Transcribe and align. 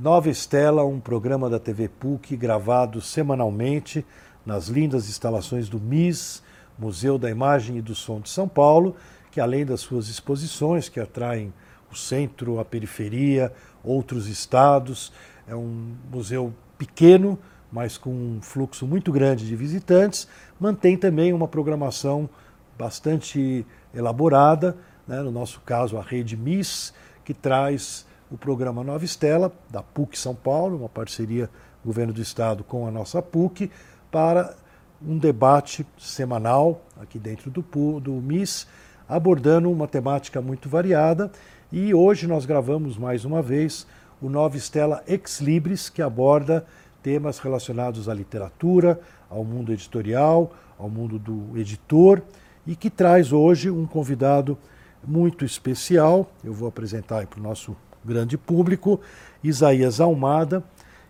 Nova 0.00 0.30
Estela, 0.30 0.84
um 0.84 1.00
programa 1.00 1.50
da 1.50 1.58
TV 1.58 1.88
PUC 1.88 2.36
gravado 2.36 3.00
semanalmente 3.00 4.06
nas 4.46 4.68
lindas 4.68 5.08
instalações 5.08 5.68
do 5.68 5.80
MIS, 5.80 6.40
Museu 6.78 7.18
da 7.18 7.28
Imagem 7.28 7.78
e 7.78 7.82
do 7.82 7.96
Som 7.96 8.20
de 8.20 8.28
São 8.28 8.46
Paulo, 8.46 8.94
que 9.32 9.40
além 9.40 9.66
das 9.66 9.80
suas 9.80 10.06
exposições 10.06 10.88
que 10.88 11.00
atraem 11.00 11.52
o 11.90 11.96
centro, 11.96 12.60
a 12.60 12.64
periferia, 12.64 13.52
outros 13.82 14.28
estados, 14.28 15.12
é 15.48 15.56
um 15.56 15.96
museu 16.12 16.54
pequeno, 16.78 17.36
mas 17.72 17.98
com 17.98 18.10
um 18.10 18.38
fluxo 18.40 18.86
muito 18.86 19.10
grande 19.10 19.48
de 19.48 19.56
visitantes, 19.56 20.28
mantém 20.60 20.96
também 20.96 21.32
uma 21.32 21.48
programação 21.48 22.30
bastante 22.78 23.66
elaborada, 23.92 24.76
né? 25.08 25.20
no 25.22 25.32
nosso 25.32 25.60
caso 25.62 25.98
a 25.98 26.02
rede 26.02 26.36
MIS, 26.36 26.94
que 27.24 27.34
traz 27.34 28.06
o 28.30 28.36
programa 28.36 28.84
Nova 28.84 29.04
Estela, 29.04 29.52
da 29.70 29.82
PUC 29.82 30.18
São 30.18 30.34
Paulo, 30.34 30.76
uma 30.76 30.88
parceria 30.88 31.48
governo 31.84 32.12
do 32.12 32.20
estado 32.20 32.62
com 32.62 32.86
a 32.86 32.90
nossa 32.90 33.22
PUC, 33.22 33.70
para 34.10 34.54
um 35.00 35.16
debate 35.16 35.86
semanal 35.96 36.82
aqui 37.00 37.18
dentro 37.18 37.50
do, 37.50 37.62
do 38.00 38.12
MIS, 38.14 38.66
abordando 39.08 39.70
uma 39.70 39.86
temática 39.86 40.40
muito 40.40 40.68
variada. 40.68 41.30
E 41.70 41.94
hoje 41.94 42.26
nós 42.26 42.44
gravamos 42.44 42.98
mais 42.98 43.24
uma 43.24 43.40
vez 43.40 43.86
o 44.20 44.28
Nova 44.28 44.56
Estela 44.56 45.02
Ex 45.06 45.40
Libris, 45.40 45.88
que 45.88 46.02
aborda 46.02 46.66
temas 47.02 47.38
relacionados 47.38 48.08
à 48.08 48.14
literatura, 48.14 49.00
ao 49.30 49.44
mundo 49.44 49.72
editorial, 49.72 50.52
ao 50.78 50.90
mundo 50.90 51.18
do 51.18 51.56
editor, 51.56 52.20
e 52.66 52.74
que 52.74 52.90
traz 52.90 53.32
hoje 53.32 53.70
um 53.70 53.86
convidado 53.86 54.58
muito 55.06 55.44
especial. 55.44 56.30
Eu 56.42 56.52
vou 56.52 56.68
apresentar 56.68 57.26
para 57.26 57.38
o 57.38 57.42
nosso 57.42 57.76
grande 58.04 58.36
público, 58.38 59.00
Isaías 59.42 60.00
Almada, 60.00 60.62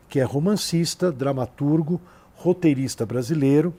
que 0.08 0.20
é 0.20 0.24
romancista, 0.24 1.12
dramaturgo, 1.12 2.00
roteirista 2.34 3.04
brasileiro. 3.04 3.74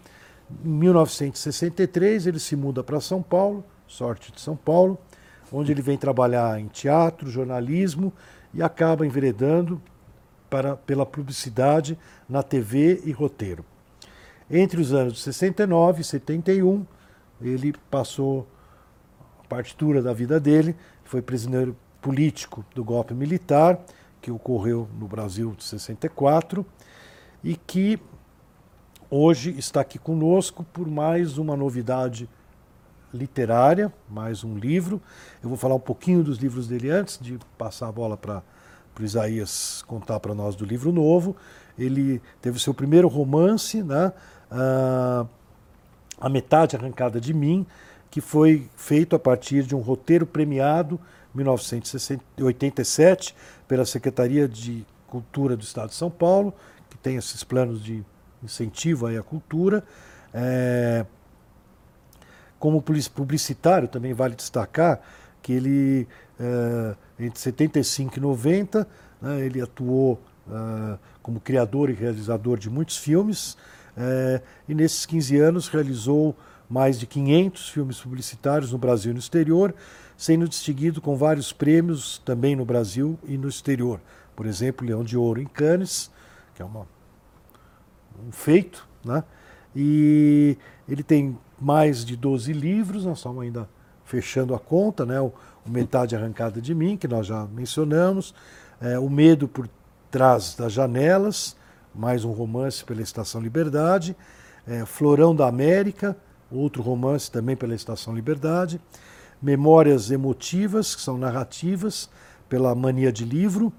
Em 0.63 0.69
1963 0.69 2.27
ele 2.27 2.39
se 2.39 2.55
muda 2.55 2.83
para 2.83 2.99
São 2.99 3.21
Paulo, 3.21 3.63
sorte 3.87 4.31
de 4.31 4.39
São 4.39 4.55
Paulo, 4.55 4.97
onde 5.51 5.71
ele 5.71 5.81
vem 5.81 5.97
trabalhar 5.97 6.59
em 6.59 6.67
teatro, 6.67 7.29
jornalismo 7.29 8.13
e 8.53 8.61
acaba 8.61 9.05
enveredando 9.05 9.81
para, 10.49 10.75
pela 10.75 11.05
publicidade 11.05 11.97
na 12.27 12.41
TV 12.43 13.01
e 13.05 13.11
roteiro. 13.11 13.63
Entre 14.49 14.81
os 14.81 14.93
anos 14.93 15.13
de 15.13 15.19
69 15.19 16.01
e 16.01 16.03
71, 16.03 16.85
ele 17.41 17.73
passou 17.89 18.47
a 19.39 19.47
partitura 19.47 20.01
da 20.01 20.11
vida 20.11 20.39
dele, 20.39 20.75
foi 21.03 21.21
prisioneiro 21.21 21.75
político 22.01 22.65
do 22.73 22.83
golpe 22.83 23.13
militar, 23.13 23.79
que 24.21 24.31
ocorreu 24.31 24.87
no 24.97 25.07
Brasil 25.07 25.53
de 25.57 25.63
64, 25.63 26.65
e 27.43 27.55
que 27.55 27.99
hoje 29.09 29.55
está 29.57 29.81
aqui 29.81 29.97
conosco 29.97 30.63
por 30.73 30.87
mais 30.87 31.37
uma 31.37 31.55
novidade 31.55 32.29
literária, 33.13 33.91
mais 34.09 34.43
um 34.43 34.55
livro. 34.57 35.01
Eu 35.41 35.49
vou 35.49 35.57
falar 35.57 35.75
um 35.75 35.79
pouquinho 35.79 36.23
dos 36.23 36.37
livros 36.37 36.67
dele 36.67 36.89
antes 36.89 37.17
de 37.19 37.39
passar 37.57 37.87
a 37.87 37.91
bola 37.91 38.15
para 38.15 38.43
o 38.99 39.03
Isaías 39.03 39.83
contar 39.87 40.19
para 40.19 40.35
nós 40.35 40.55
do 40.55 40.65
livro 40.65 40.91
novo. 40.91 41.35
Ele 41.77 42.21
teve 42.41 42.59
seu 42.59 42.73
primeiro 42.73 43.07
romance, 43.07 43.81
né, 43.81 44.11
uh, 44.51 45.27
A 46.19 46.29
Metade 46.29 46.75
Arrancada 46.75 47.19
de 47.19 47.33
Mim, 47.33 47.65
que 48.11 48.21
foi 48.21 48.69
feito 48.75 49.15
a 49.15 49.19
partir 49.19 49.63
de 49.63 49.75
um 49.75 49.79
roteiro 49.79 50.25
premiado 50.25 50.99
1987 51.33 53.35
pela 53.67 53.85
Secretaria 53.85 54.47
de 54.47 54.85
Cultura 55.07 55.55
do 55.55 55.63
Estado 55.63 55.89
de 55.89 55.95
São 55.95 56.09
Paulo, 56.09 56.53
que 56.89 56.97
tem 56.97 57.15
esses 57.15 57.43
planos 57.43 57.83
de 57.83 58.03
incentivo 58.43 59.07
à 59.07 59.23
cultura. 59.23 59.83
É, 60.33 61.05
como 62.59 62.81
publicitário, 62.81 63.87
também 63.87 64.13
vale 64.13 64.35
destacar 64.35 64.99
que 65.41 65.53
ele, 65.53 66.07
é, 66.39 66.95
entre 67.19 67.39
75 67.39 68.17
e 68.17 68.21
90, 68.21 68.87
né, 69.21 69.45
ele 69.45 69.61
atuou 69.61 70.21
é, 70.47 70.97
como 71.21 71.39
criador 71.39 71.89
e 71.89 71.93
realizador 71.93 72.57
de 72.57 72.69
muitos 72.69 72.97
filmes, 72.97 73.57
é, 73.95 74.41
e 74.67 74.73
nesses 74.73 75.05
15 75.05 75.39
anos 75.39 75.67
realizou 75.67 76.35
mais 76.69 76.99
de 76.99 77.07
500 77.07 77.69
filmes 77.69 77.99
publicitários 77.99 78.71
no 78.71 78.77
Brasil 78.77 79.11
e 79.11 79.13
no 79.13 79.19
exterior, 79.19 79.73
sendo 80.19 80.49
distinguido 80.49 80.99
com 80.99 81.15
vários 81.15 81.53
prêmios 81.53 82.21
também 82.25 82.53
no 82.53 82.65
Brasil 82.65 83.17
e 83.23 83.37
no 83.37 83.47
exterior. 83.47 84.01
Por 84.35 84.45
exemplo, 84.45 84.85
Leão 84.85 85.01
de 85.01 85.15
Ouro 85.15 85.41
em 85.41 85.45
Cannes, 85.45 86.11
que 86.53 86.61
é 86.61 86.65
uma, 86.65 86.85
um 88.27 88.29
feito, 88.29 88.85
né? 89.03 89.23
E 89.73 90.57
ele 90.89 91.03
tem 91.03 91.39
mais 91.57 92.03
de 92.03 92.17
12 92.17 92.51
livros, 92.51 93.05
nós 93.05 93.19
estamos 93.19 93.41
ainda 93.41 93.69
fechando 94.03 94.53
a 94.53 94.59
conta, 94.59 95.05
né? 95.05 95.21
O, 95.21 95.31
o 95.65 95.69
Metade 95.69 96.17
Arrancada 96.17 96.59
de 96.59 96.75
Mim, 96.75 96.97
que 96.97 97.07
nós 97.07 97.25
já 97.25 97.45
mencionamos, 97.45 98.35
é, 98.81 98.99
O 98.99 99.09
Medo 99.09 99.47
por 99.47 99.69
Trás 100.11 100.53
das 100.53 100.73
Janelas, 100.73 101.55
mais 101.95 102.25
um 102.25 102.31
romance 102.31 102.83
pela 102.83 103.01
Estação 103.01 103.39
Liberdade, 103.39 104.17
é, 104.67 104.85
Florão 104.85 105.33
da 105.33 105.47
América, 105.47 106.17
outro 106.51 106.83
romance 106.83 107.31
também 107.31 107.55
pela 107.55 107.73
Estação 107.73 108.13
Liberdade, 108.13 108.81
Memórias 109.41 110.11
Emotivas, 110.11 110.95
que 110.95 111.01
são 111.01 111.17
narrativas 111.17 112.09
pela 112.47 112.73
Mania 112.75 113.11
de 113.11 113.23
Livro, 113.23 113.71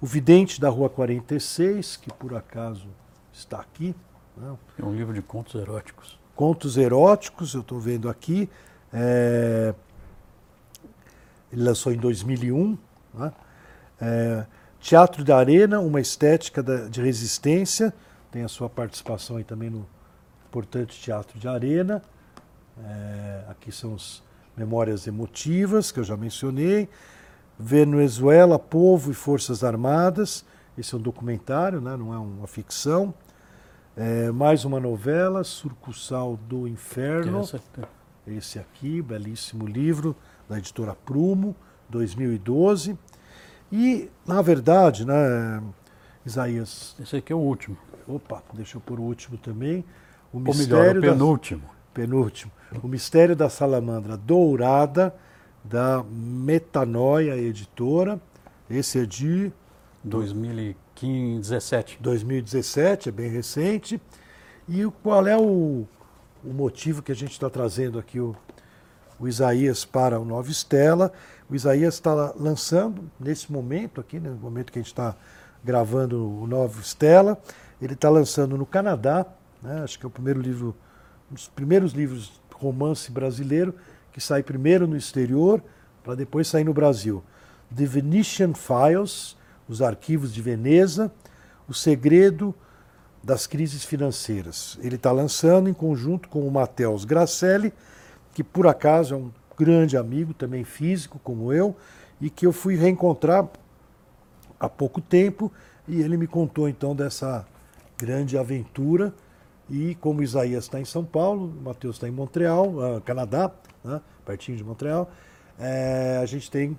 O 0.00 0.06
Vidente 0.06 0.60
da 0.60 0.68
Rua 0.68 0.88
46, 0.88 1.96
que 1.96 2.12
por 2.12 2.34
acaso 2.34 2.88
está 3.32 3.60
aqui. 3.60 3.94
Né? 4.36 4.56
É 4.78 4.84
um 4.84 4.94
livro 4.94 5.12
de 5.12 5.22
contos 5.22 5.60
eróticos. 5.60 6.18
Contos 6.34 6.76
eróticos, 6.76 7.54
eu 7.54 7.60
estou 7.60 7.78
vendo 7.78 8.08
aqui. 8.08 8.48
É... 8.92 9.74
Ele 11.52 11.62
lançou 11.62 11.92
em 11.92 11.96
2001. 11.96 12.78
Né? 13.14 13.32
É... 14.00 14.46
Teatro 14.80 15.24
da 15.24 15.36
Arena, 15.36 15.80
uma 15.80 16.00
estética 16.00 16.62
de 16.62 17.02
resistência, 17.02 17.92
tem 18.30 18.44
a 18.44 18.48
sua 18.48 18.68
participação 18.68 19.36
aí 19.36 19.44
também 19.44 19.68
no 19.68 19.84
importante 20.48 20.98
Teatro 21.00 21.38
de 21.38 21.48
Arena. 21.48 22.00
É, 22.80 23.44
aqui 23.48 23.72
são 23.72 23.96
as 23.96 24.22
memórias 24.58 25.06
emotivas, 25.06 25.92
que 25.92 26.00
eu 26.00 26.04
já 26.04 26.16
mencionei. 26.16 26.88
Venezuela, 27.58 28.58
Povo 28.58 29.10
e 29.10 29.14
Forças 29.14 29.62
Armadas. 29.62 30.44
Esse 30.76 30.94
é 30.94 30.98
um 30.98 31.00
documentário, 31.00 31.80
né? 31.80 31.96
não 31.96 32.12
é 32.12 32.18
uma 32.18 32.46
ficção. 32.46 33.14
É, 33.96 34.30
mais 34.30 34.64
uma 34.64 34.78
novela, 34.78 35.42
Surcussal 35.42 36.36
do 36.48 36.68
Inferno. 36.68 37.42
Esse 38.26 38.58
aqui, 38.58 39.02
belíssimo 39.02 39.66
livro, 39.66 40.14
da 40.48 40.58
editora 40.58 40.94
Prumo, 40.94 41.56
2012. 41.88 42.96
E, 43.72 44.08
na 44.26 44.40
verdade, 44.40 45.04
né, 45.04 45.62
Isaías. 46.24 46.94
Esse 47.00 47.16
aqui 47.16 47.32
é 47.32 47.36
o 47.36 47.40
último. 47.40 47.76
Opa, 48.06 48.42
deixa 48.52 48.76
eu 48.76 48.80
pôr 48.80 49.00
o 49.00 49.02
último 49.02 49.36
também. 49.36 49.84
O 50.32 50.38
mistério 50.38 51.00
melhor, 51.00 51.14
o 51.14 51.18
penúltimo. 51.18 51.62
Das, 51.62 51.77
penúltimo. 51.98 52.52
O 52.80 52.86
mistério 52.86 53.34
da 53.34 53.50
salamandra 53.50 54.16
dourada 54.16 55.12
da 55.64 56.04
Metanoia 56.08 57.36
Editora. 57.36 58.20
Esse 58.70 59.00
é 59.00 59.04
de 59.04 59.50
2017. 60.04 61.98
2017, 62.00 63.08
é 63.08 63.12
bem 63.12 63.28
recente. 63.28 64.00
E 64.68 64.84
qual 65.02 65.26
é 65.26 65.36
o, 65.36 65.88
o 66.44 66.52
motivo 66.52 67.02
que 67.02 67.10
a 67.10 67.16
gente 67.16 67.32
está 67.32 67.50
trazendo 67.50 67.98
aqui 67.98 68.20
o, 68.20 68.36
o 69.18 69.26
Isaías 69.26 69.84
para 69.84 70.20
o 70.20 70.24
Nova 70.24 70.52
Estela? 70.52 71.12
O 71.50 71.56
Isaías 71.56 71.94
está 71.94 72.32
lançando, 72.38 73.10
nesse 73.18 73.50
momento 73.50 74.00
aqui, 74.00 74.20
no 74.20 74.36
momento 74.36 74.70
que 74.70 74.78
a 74.78 74.82
gente 74.82 74.92
está 74.92 75.16
gravando 75.64 76.30
o 76.42 76.46
Nova 76.46 76.80
Estela, 76.80 77.36
ele 77.82 77.94
está 77.94 78.08
lançando 78.08 78.56
no 78.56 78.64
Canadá, 78.64 79.26
né? 79.60 79.82
Acho 79.82 79.98
que 79.98 80.06
é 80.06 80.08
o 80.08 80.10
primeiro 80.10 80.40
livro, 80.40 80.76
um 81.30 81.34
dos 81.34 81.48
primeiros 81.48 81.92
livros 81.92 82.40
romance 82.54 83.10
brasileiro 83.10 83.74
que 84.12 84.20
sai 84.20 84.42
primeiro 84.42 84.86
no 84.86 84.96
exterior 84.96 85.62
para 86.02 86.14
depois 86.14 86.48
sair 86.48 86.64
no 86.64 86.74
Brasil. 86.74 87.22
The 87.74 87.84
Venetian 87.84 88.52
Files, 88.54 89.36
Os 89.68 89.82
Arquivos 89.82 90.32
de 90.32 90.40
Veneza, 90.40 91.12
O 91.68 91.74
Segredo 91.74 92.54
das 93.22 93.46
Crises 93.46 93.84
Financeiras. 93.84 94.78
Ele 94.80 94.96
está 94.96 95.12
lançando 95.12 95.68
em 95.68 95.74
conjunto 95.74 96.28
com 96.28 96.46
o 96.46 96.50
Matheus 96.50 97.04
Gracelli, 97.04 97.72
que 98.32 98.42
por 98.42 98.66
acaso 98.66 99.14
é 99.14 99.16
um 99.18 99.30
grande 99.56 99.96
amigo, 99.96 100.32
também 100.32 100.64
físico 100.64 101.20
como 101.22 101.52
eu, 101.52 101.76
e 102.20 102.30
que 102.30 102.46
eu 102.46 102.52
fui 102.52 102.74
reencontrar 102.74 103.46
há 104.58 104.68
pouco 104.68 105.00
tempo, 105.00 105.52
e 105.86 106.00
ele 106.00 106.16
me 106.16 106.26
contou 106.26 106.68
então 106.68 106.94
dessa 106.94 107.46
grande 107.98 108.38
aventura 108.38 109.12
e 109.70 109.94
como 109.96 110.22
Isaías 110.22 110.64
está 110.64 110.80
em 110.80 110.84
São 110.84 111.04
Paulo, 111.04 111.46
o 111.46 111.62
Matheus 111.62 111.96
está 111.96 112.08
em 112.08 112.10
Montreal, 112.10 112.68
uh, 112.68 113.00
Canadá, 113.02 113.50
né, 113.84 114.00
pertinho 114.24 114.56
de 114.56 114.64
Montreal, 114.64 115.10
é, 115.58 116.18
a 116.22 116.26
gente 116.26 116.50
tem 116.50 116.78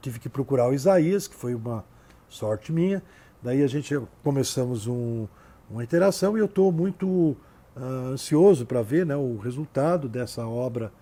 tive 0.00 0.18
que 0.18 0.28
procurar 0.28 0.68
o 0.68 0.74
Isaías, 0.74 1.28
que 1.28 1.34
foi 1.34 1.54
uma 1.54 1.84
sorte 2.28 2.72
minha. 2.72 3.00
Daí 3.40 3.62
a 3.62 3.66
gente 3.68 3.98
começamos 4.22 4.88
um, 4.88 5.28
uma 5.70 5.82
interação 5.82 6.36
e 6.36 6.40
eu 6.40 6.46
estou 6.46 6.72
muito 6.72 7.06
uh, 7.06 7.36
ansioso 8.12 8.66
para 8.66 8.82
ver 8.82 9.06
né, 9.06 9.16
o 9.16 9.38
resultado 9.38 10.08
dessa 10.08 10.46
obra 10.46 10.92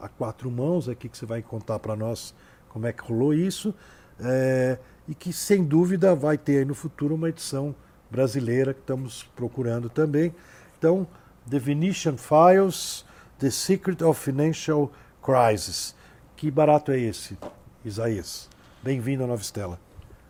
a 0.00 0.08
quatro 0.08 0.50
mãos 0.50 0.88
aqui 0.88 1.08
que 1.08 1.16
você 1.16 1.26
vai 1.26 1.42
contar 1.42 1.78
para 1.78 1.94
nós 1.94 2.34
como 2.68 2.86
é 2.86 2.92
que 2.92 3.02
rolou 3.02 3.32
isso 3.32 3.74
é, 4.20 4.78
e 5.08 5.14
que 5.14 5.32
sem 5.32 5.64
dúvida 5.64 6.14
vai 6.14 6.36
ter 6.36 6.66
no 6.66 6.74
futuro 6.74 7.14
uma 7.14 7.28
edição 7.28 7.74
brasileira 8.10 8.72
que 8.72 8.80
estamos 8.80 9.24
procurando 9.34 9.88
também. 9.88 10.34
Então, 10.78 11.06
The 11.48 11.58
Venetian 11.58 12.16
Files, 12.16 13.04
The 13.38 13.50
Secret 13.50 14.02
of 14.02 14.20
Financial 14.20 14.90
Crisis. 15.22 15.94
Que 16.36 16.50
barato 16.50 16.92
é 16.92 16.98
esse, 16.98 17.38
Isaías? 17.84 18.48
Bem-vindo 18.82 19.24
à 19.24 19.26
Nova 19.26 19.42
Estela. 19.42 19.78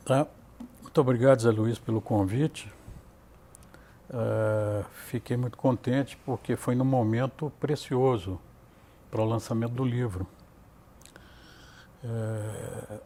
Tá. 0.04 0.26
Muito 0.82 1.00
obrigado, 1.00 1.42
Zé 1.42 1.50
Luiz, 1.50 1.78
pelo 1.78 2.00
convite. 2.00 2.72
Uh, 4.08 4.84
fiquei 5.08 5.36
muito 5.36 5.58
contente 5.58 6.16
porque 6.24 6.54
foi 6.54 6.76
num 6.76 6.84
momento 6.84 7.52
precioso 7.58 8.40
para 9.10 9.20
o 9.20 9.24
lançamento 9.24 9.72
do 9.72 9.84
livro. 9.84 10.26
Uh, 12.04 13.00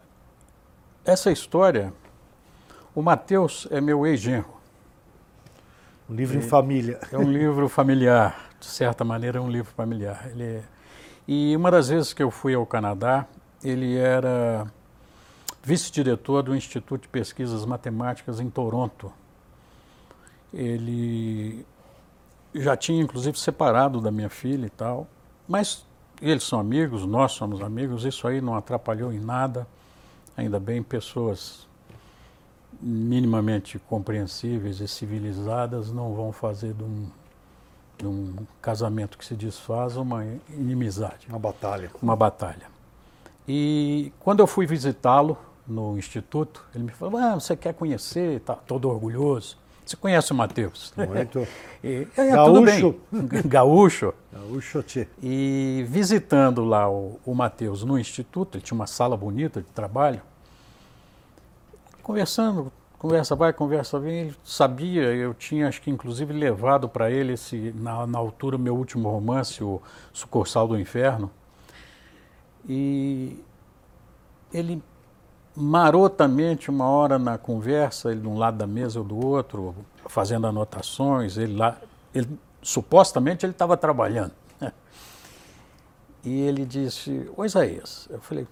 essa 1.05 1.33
história, 1.33 1.93
o 2.95 3.01
Mateus 3.01 3.67
é 3.71 3.81
meu 3.81 4.07
ex-genro. 4.07 4.60
Um 6.11 6.15
livro 6.15 6.37
em 6.37 6.43
família. 6.43 6.99
É 7.13 7.17
um 7.17 7.31
livro 7.31 7.69
familiar, 7.69 8.51
de 8.59 8.67
certa 8.67 9.05
maneira 9.05 9.39
é 9.39 9.41
um 9.41 9.49
livro 9.49 9.73
familiar. 9.73 10.29
Ele 10.33 10.43
é... 10.43 10.63
E 11.29 11.55
uma 11.55 11.71
das 11.71 11.89
vezes 11.89 12.13
que 12.13 12.21
eu 12.21 12.33
fui 12.33 12.53
ao 12.53 12.67
Canadá, 12.67 13.27
ele 13.63 13.97
era 13.97 14.67
vice-diretor 15.63 16.43
do 16.43 16.57
Instituto 16.57 17.03
de 17.03 17.09
Pesquisas 17.09 17.65
Matemáticas 17.65 18.41
em 18.41 18.51
Toronto. 18.51 19.13
Ele 20.53 21.65
já 22.53 22.77
tinha 22.77 23.01
inclusive 23.01 23.39
separado 23.39 24.01
da 24.01 24.11
minha 24.11 24.29
filha 24.29 24.67
e 24.67 24.71
tal, 24.71 25.07
mas 25.47 25.87
eles 26.21 26.43
são 26.43 26.59
amigos, 26.59 27.07
nós 27.07 27.31
somos 27.33 27.63
amigos, 27.63 28.05
isso 28.05 28.27
aí 28.27 28.41
não 28.41 28.57
atrapalhou 28.57 29.13
em 29.13 29.21
nada. 29.21 29.65
Ainda 30.37 30.59
bem, 30.59 30.83
pessoas 30.83 31.69
minimamente 32.81 33.79
compreensíveis 33.79 34.81
e 34.81 34.89
civilizadas 34.89 35.93
não 35.93 36.15
vão 36.15 36.33
fazer 36.33 36.75
de 36.75 36.83
um, 36.83 37.07
de 37.99 38.07
um 38.07 38.35
casamento 38.61 39.19
que 39.19 39.25
se 39.25 39.35
desfaz 39.35 39.97
uma 39.97 40.25
inimizade. 40.49 41.27
Uma 41.29 41.39
batalha. 41.39 41.91
Uma 42.03 42.17
batalha. 42.17 42.67
E 43.47 44.13
quando 44.21 44.41
eu 44.41 44.47
fui 44.47 44.67
visitá-lo 44.67 45.37
no 45.67 45.99
instituto, 45.99 46.65
ele 46.75 46.85
me 46.85 46.91
falou: 46.91 47.21
ah, 47.21 47.35
você 47.35 47.57
quer 47.57 47.75
conhecer? 47.75 48.41
Tá 48.41 48.55
todo 48.55 48.89
orgulhoso. 48.89 49.59
Você 49.85 49.97
conhece 49.97 50.31
o 50.31 50.37
Matheus? 50.37 50.93
Muito. 50.97 51.47
e, 51.83 52.07
é, 52.17 52.31
Gaúcho. 52.31 52.95
Gaúcho. 53.45 54.15
Gaúcho, 54.33 54.83
tchê. 54.85 55.09
E 55.21 55.85
visitando 55.89 56.65
lá 56.65 56.89
o, 56.89 57.19
o 57.27 57.35
Matheus 57.35 57.83
no 57.83 57.99
instituto, 57.99 58.57
ele 58.57 58.63
tinha 58.63 58.77
uma 58.77 58.87
sala 58.87 59.17
bonita 59.17 59.61
de 59.61 59.67
trabalho, 59.69 60.23
conversando, 62.11 62.73
conversa 62.99 63.37
vai, 63.37 63.53
conversa 63.53 64.01
vem, 64.01 64.21
ele 64.23 64.37
sabia, 64.43 65.03
eu 65.15 65.33
tinha 65.33 65.69
acho 65.69 65.81
que 65.81 65.91
inclusive 65.91 66.33
levado 66.33 66.89
para 66.89 67.09
ele 67.09 67.35
esse, 67.35 67.73
na, 67.77 68.05
na 68.05 68.19
altura, 68.19 68.59
meu 68.59 68.75
último 68.77 69.09
romance, 69.09 69.63
o 69.63 69.81
Sucursal 70.13 70.67
do 70.67 70.79
Inferno, 70.79 71.31
e 72.69 73.39
ele 74.53 74.83
marotamente, 75.55 76.69
uma 76.69 76.89
hora 76.89 77.17
na 77.17 77.39
conversa, 77.39 78.11
ele 78.11 78.23
de 78.23 78.29
um 78.29 78.37
lado 78.37 78.57
da 78.57 78.67
mesa 78.67 78.99
ou 78.99 79.05
do 79.05 79.25
outro, 79.25 79.75
fazendo 80.09 80.49
anotações, 80.49 81.37
ele 81.37 81.57
lá, 81.57 81.77
ele, 82.13 82.39
supostamente 82.61 83.47
ele 83.47 83.53
estava 83.53 83.77
trabalhando. 83.77 84.33
E 86.23 86.41
ele 86.41 86.67
disse, 86.67 87.31
ô 87.35 87.47
Isaías, 87.47 88.07
eu 88.11 88.21
falei, 88.21 88.47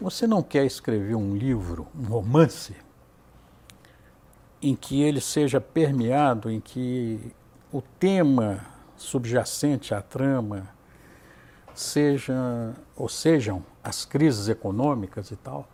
você 0.00 0.26
não 0.26 0.42
quer 0.42 0.64
escrever 0.64 1.14
um 1.14 1.34
livro, 1.36 1.86
um 1.94 2.04
romance, 2.04 2.74
em 4.62 4.74
que 4.74 5.02
ele 5.02 5.20
seja 5.20 5.60
permeado, 5.60 6.50
em 6.50 6.60
que 6.60 7.32
o 7.72 7.82
tema 7.98 8.66
subjacente 8.96 9.94
à 9.94 10.02
trama 10.02 10.68
seja, 11.74 12.74
ou 12.96 13.08
sejam 13.08 13.64
as 13.82 14.04
crises 14.04 14.48
econômicas 14.48 15.30
e 15.30 15.36
tal? 15.36 15.68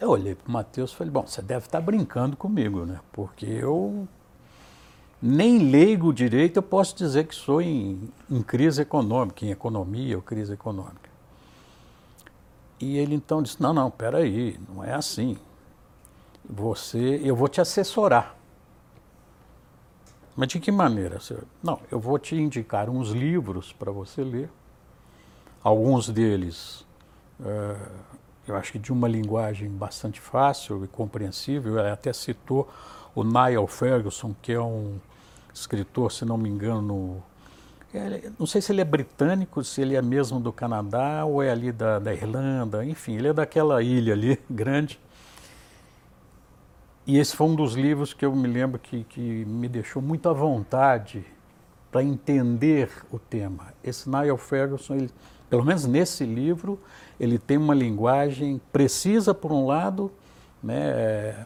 Eu 0.00 0.10
olhei 0.10 0.34
para 0.34 0.48
o 0.48 0.52
Matheus 0.52 0.92
e 0.92 0.96
falei, 0.96 1.12
bom, 1.12 1.26
você 1.26 1.42
deve 1.42 1.66
estar 1.66 1.80
brincando 1.80 2.36
comigo, 2.36 2.86
né? 2.86 3.00
Porque 3.12 3.44
eu 3.44 4.08
nem 5.20 5.70
leigo 5.70 6.12
direito 6.12 6.56
eu 6.56 6.62
posso 6.62 6.96
dizer 6.96 7.26
que 7.26 7.34
sou 7.34 7.60
em, 7.60 8.10
em 8.30 8.42
crise 8.42 8.80
econômica, 8.80 9.44
em 9.44 9.50
economia 9.50 10.16
ou 10.16 10.22
crise 10.22 10.54
econômica. 10.54 11.09
E 12.80 12.96
ele 12.96 13.14
então 13.14 13.42
disse: 13.42 13.60
Não, 13.60 13.72
não, 13.72 13.90
peraí, 13.90 14.58
não 14.68 14.82
é 14.82 14.94
assim. 14.94 15.36
Você, 16.48 17.20
eu 17.22 17.36
vou 17.36 17.48
te 17.48 17.60
assessorar. 17.60 18.34
Mas 20.34 20.48
de 20.48 20.58
que 20.58 20.72
maneira, 20.72 21.20
senhor? 21.20 21.44
Não, 21.62 21.78
eu 21.90 22.00
vou 22.00 22.18
te 22.18 22.34
indicar 22.34 22.88
uns 22.88 23.10
livros 23.10 23.72
para 23.72 23.92
você 23.92 24.24
ler. 24.24 24.50
Alguns 25.62 26.08
deles, 26.08 26.86
é, 27.44 27.76
eu 28.48 28.56
acho 28.56 28.72
que 28.72 28.78
de 28.78 28.90
uma 28.90 29.06
linguagem 29.06 29.68
bastante 29.68 30.18
fácil 30.18 30.82
e 30.84 30.88
compreensível. 30.88 31.78
Ele 31.78 31.90
até 31.90 32.12
citou 32.12 32.68
o 33.14 33.22
Niall 33.22 33.66
Ferguson, 33.66 34.34
que 34.40 34.52
é 34.52 34.60
um 34.60 34.98
escritor, 35.52 36.10
se 36.10 36.24
não 36.24 36.38
me 36.38 36.48
engano, 36.48 37.22
não 38.38 38.46
sei 38.46 38.60
se 38.60 38.72
ele 38.72 38.80
é 38.80 38.84
britânico, 38.84 39.64
se 39.64 39.80
ele 39.80 39.96
é 39.96 40.02
mesmo 40.02 40.38
do 40.38 40.52
Canadá 40.52 41.24
ou 41.24 41.42
é 41.42 41.50
ali 41.50 41.72
da, 41.72 41.98
da 41.98 42.14
Irlanda, 42.14 42.84
enfim, 42.84 43.16
ele 43.16 43.28
é 43.28 43.32
daquela 43.32 43.82
ilha 43.82 44.12
ali, 44.12 44.38
grande. 44.48 45.00
E 47.06 47.18
esse 47.18 47.34
foi 47.34 47.48
um 47.48 47.56
dos 47.56 47.74
livros 47.74 48.14
que 48.14 48.24
eu 48.24 48.34
me 48.34 48.46
lembro 48.46 48.78
que, 48.78 49.02
que 49.04 49.44
me 49.44 49.68
deixou 49.68 50.00
muito 50.00 50.28
à 50.28 50.32
vontade 50.32 51.24
para 51.90 52.04
entender 52.04 52.88
o 53.10 53.18
tema. 53.18 53.74
Esse 53.82 54.08
Niall 54.08 54.38
Ferguson, 54.38 54.94
ele, 54.94 55.10
pelo 55.48 55.64
menos 55.64 55.84
nesse 55.86 56.24
livro, 56.24 56.78
ele 57.18 57.38
tem 57.38 57.56
uma 57.56 57.74
linguagem 57.74 58.60
precisa, 58.72 59.34
por 59.34 59.50
um 59.50 59.66
lado, 59.66 60.12
né, 60.62 61.44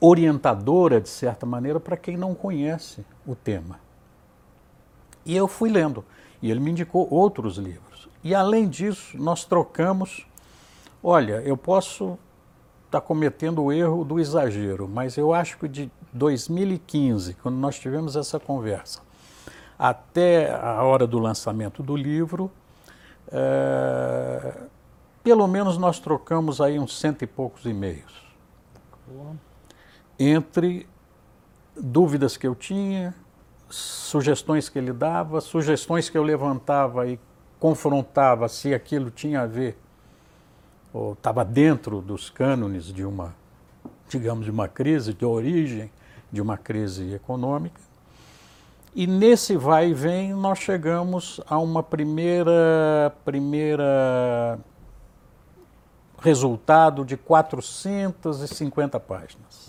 orientadora, 0.00 1.00
de 1.00 1.08
certa 1.08 1.46
maneira, 1.46 1.78
para 1.78 1.96
quem 1.96 2.16
não 2.16 2.34
conhece 2.34 3.04
o 3.24 3.36
tema. 3.36 3.78
E 5.28 5.36
eu 5.36 5.46
fui 5.46 5.68
lendo. 5.68 6.02
E 6.40 6.50
ele 6.50 6.58
me 6.58 6.70
indicou 6.70 7.06
outros 7.10 7.58
livros. 7.58 8.08
E 8.24 8.34
além 8.34 8.66
disso, 8.66 9.18
nós 9.18 9.44
trocamos. 9.44 10.26
Olha, 11.02 11.42
eu 11.42 11.56
posso 11.56 12.18
estar 12.86 13.00
tá 13.02 13.06
cometendo 13.06 13.62
o 13.62 13.70
erro 13.70 14.04
do 14.04 14.18
exagero, 14.18 14.88
mas 14.88 15.18
eu 15.18 15.34
acho 15.34 15.58
que 15.58 15.68
de 15.68 15.90
2015, 16.14 17.34
quando 17.34 17.56
nós 17.56 17.78
tivemos 17.78 18.16
essa 18.16 18.40
conversa, 18.40 19.02
até 19.78 20.50
a 20.50 20.82
hora 20.82 21.06
do 21.06 21.18
lançamento 21.18 21.82
do 21.82 21.94
livro, 21.94 22.50
é, 23.30 24.62
pelo 25.22 25.46
menos 25.46 25.76
nós 25.76 26.00
trocamos 26.00 26.58
aí 26.58 26.78
uns 26.78 26.98
cento 26.98 27.22
e 27.22 27.26
poucos 27.26 27.66
e-mails. 27.66 28.26
Entre 30.18 30.88
dúvidas 31.76 32.36
que 32.36 32.46
eu 32.46 32.54
tinha, 32.54 33.14
sugestões 33.70 34.68
que 34.68 34.78
ele 34.78 34.92
dava, 34.92 35.40
sugestões 35.40 36.08
que 36.08 36.16
eu 36.16 36.22
levantava 36.22 37.06
e 37.06 37.18
confrontava 37.58 38.48
se 38.48 38.72
aquilo 38.72 39.10
tinha 39.10 39.42
a 39.42 39.46
ver 39.46 39.78
ou 40.92 41.12
estava 41.12 41.44
dentro 41.44 42.00
dos 42.00 42.30
cânones 42.30 42.86
de 42.86 43.04
uma, 43.04 43.34
digamos, 44.08 44.44
de 44.44 44.50
uma 44.50 44.68
crise, 44.68 45.12
de 45.12 45.24
origem 45.24 45.90
de 46.30 46.40
uma 46.40 46.56
crise 46.56 47.14
econômica. 47.14 47.80
E 48.94 49.06
nesse 49.06 49.56
vai 49.56 49.90
e 49.90 49.94
vem 49.94 50.34
nós 50.34 50.58
chegamos 50.58 51.40
a 51.46 51.58
uma 51.58 51.82
primeira 51.82 53.14
primeira 53.24 54.58
resultado 56.20 57.04
de 57.04 57.16
450 57.16 58.98
páginas. 58.98 59.68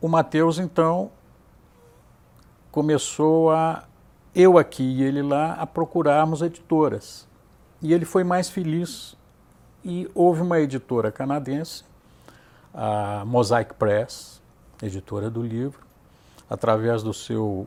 O 0.00 0.08
Mateus 0.08 0.58
então 0.58 1.10
começou 2.76 3.50
a, 3.52 3.84
eu 4.34 4.58
aqui 4.58 4.82
e 4.82 5.02
ele 5.02 5.22
lá, 5.22 5.54
a 5.54 5.66
procurarmos 5.66 6.42
editoras. 6.42 7.26
E 7.80 7.94
ele 7.94 8.04
foi 8.04 8.22
mais 8.22 8.50
feliz 8.50 9.16
e 9.82 10.10
houve 10.14 10.42
uma 10.42 10.60
editora 10.60 11.10
canadense, 11.10 11.84
a 12.74 13.24
Mosaic 13.24 13.72
Press, 13.76 14.42
editora 14.82 15.30
do 15.30 15.42
livro, 15.42 15.80
através 16.50 17.02
do 17.02 17.14
seu 17.14 17.66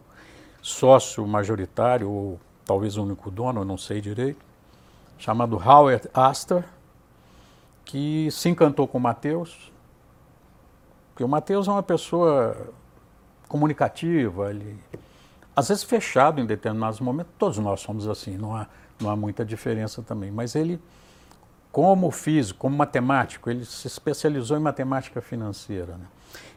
sócio 0.62 1.25
majoritário, 1.25 2.08
ou 2.08 2.39
talvez 2.63 2.96
o 2.96 3.01
único 3.01 3.32
dono, 3.32 3.66
não 3.66 3.80
sei 3.80 4.00
direito, 4.00 4.46
chamado 5.18 5.56
Howard 5.56 6.08
Astor, 6.13 6.63
que 7.84 8.30
se 8.30 8.48
encantou 8.48 8.88
com 8.88 9.00
o 9.00 9.01
Mateus, 9.01 9.72
porque 11.10 11.24
o 11.24 11.28
Mateus 11.28 11.68
é 11.68 11.72
uma 11.72 11.82
pessoa 11.82 12.56
comunicativa, 13.50 14.51
ele, 14.51 14.79
às 15.56 15.68
vezes 15.68 15.84
fechado 15.84 16.39
em 16.39 16.46
determinados 16.46 17.01
momentos, 17.01 17.34
todos 17.38 17.58
nós 17.58 17.82
somos 17.82 18.08
assim, 18.08 18.38
não 18.38 18.56
há, 18.56 18.68
não 19.01 19.10
há 19.10 19.15
muita 19.15 19.44
diferença 19.44 20.01
também, 20.01 20.32
mas 20.32 20.56
ele, 20.56 20.79
como 21.72 22.10
físico, 22.12 22.60
como 22.60 22.77
matemático, 22.77 23.50
ele 23.50 23.65
se 23.65 23.88
especializou 23.88 24.56
em 24.56 24.62
matemática 24.62 25.20
financeira. 25.20 25.98
Né? 25.98 26.06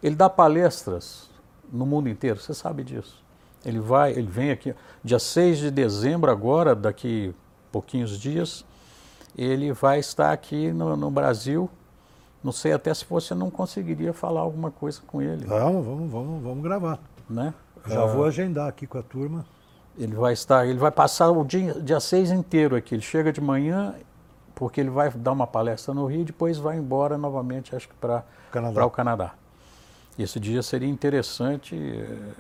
Ele 0.03 0.15
dá 0.15 0.29
palestras 0.29 1.31
no 1.73 1.87
mundo 1.87 2.09
inteiro, 2.09 2.39
você 2.39 2.55
sabe 2.55 2.85
disso. 2.85 3.21
Ele 3.65 3.81
vai, 3.81 4.13
ele 4.13 4.29
vem 4.29 4.51
aqui, 4.51 4.75
dia 5.03 5.19
6 5.19 5.59
de 5.59 5.71
dezembro 5.71 6.31
agora, 6.31 6.75
daqui 6.75 7.35
pouquinhos 7.71 8.19
dias, 8.19 8.65
ele 9.37 9.73
vai 9.73 9.99
estar 9.99 10.31
aqui 10.31 10.71
no, 10.73 10.95
no 10.97 11.11
Brasil. 11.11 11.71
Não 12.43 12.53
sei 12.53 12.73
até 12.73 12.93
se 12.93 13.05
você 13.09 13.35
não 13.35 13.51
conseguiria 13.51 14.13
falar 14.13 14.41
alguma 14.41 14.71
coisa 14.71 15.01
com 15.07 15.23
ele. 15.23 15.45
Vamos, 15.47 15.85
vamos, 15.85 16.11
vamos, 16.11 16.43
vamos 16.43 16.63
gravar. 16.63 16.99
Né? 17.31 17.55
Já 17.87 18.05
vou 18.07 18.25
agendar 18.25 18.69
aqui 18.69 18.87
com 18.87 18.99
a 18.99 19.03
turma. 19.03 19.45
Ele 19.97 20.15
vai 20.15 20.33
estar, 20.33 20.67
ele 20.67 20.79
vai 20.79 20.91
passar 20.91 21.31
o 21.31 21.45
dia, 21.45 21.75
dia 21.75 22.01
6 22.01 22.31
inteiro 22.31 22.75
aqui. 22.75 22.95
Ele 22.95 23.03
chega 23.03 23.33
de 23.33 23.41
manhã, 23.41 23.95
porque 24.55 24.81
ele 24.81 24.91
vai 24.91 25.11
dar 25.11 25.33
uma 25.33 25.47
palestra 25.47 25.93
no 25.93 26.07
Rio, 26.07 26.25
depois 26.25 26.59
vai 26.59 26.79
embora 26.79 27.19
novamente, 27.19 27.77
acho 27.77 27.89
que 27.89 27.95
para 27.95 28.25
o 28.87 28.91
Canadá. 28.91 29.35
Esse 30.19 30.39
dia 30.39 30.63
seria 30.63 30.89
interessante 30.89 31.75
eh, 31.75 32.33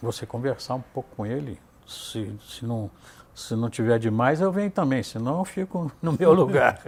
você 0.00 0.24
conversar 0.24 0.74
um 0.74 0.80
pouco 0.80 1.08
com 1.16 1.26
ele. 1.26 1.58
Se, 1.86 2.34
se, 2.46 2.64
não, 2.64 2.90
se 3.34 3.54
não 3.54 3.68
tiver 3.68 3.98
demais, 3.98 4.40
eu 4.40 4.50
venho 4.50 4.70
também, 4.70 5.02
senão 5.02 5.38
eu 5.38 5.44
fico 5.44 5.90
no 6.00 6.12
meu 6.12 6.32
lugar. 6.34 6.80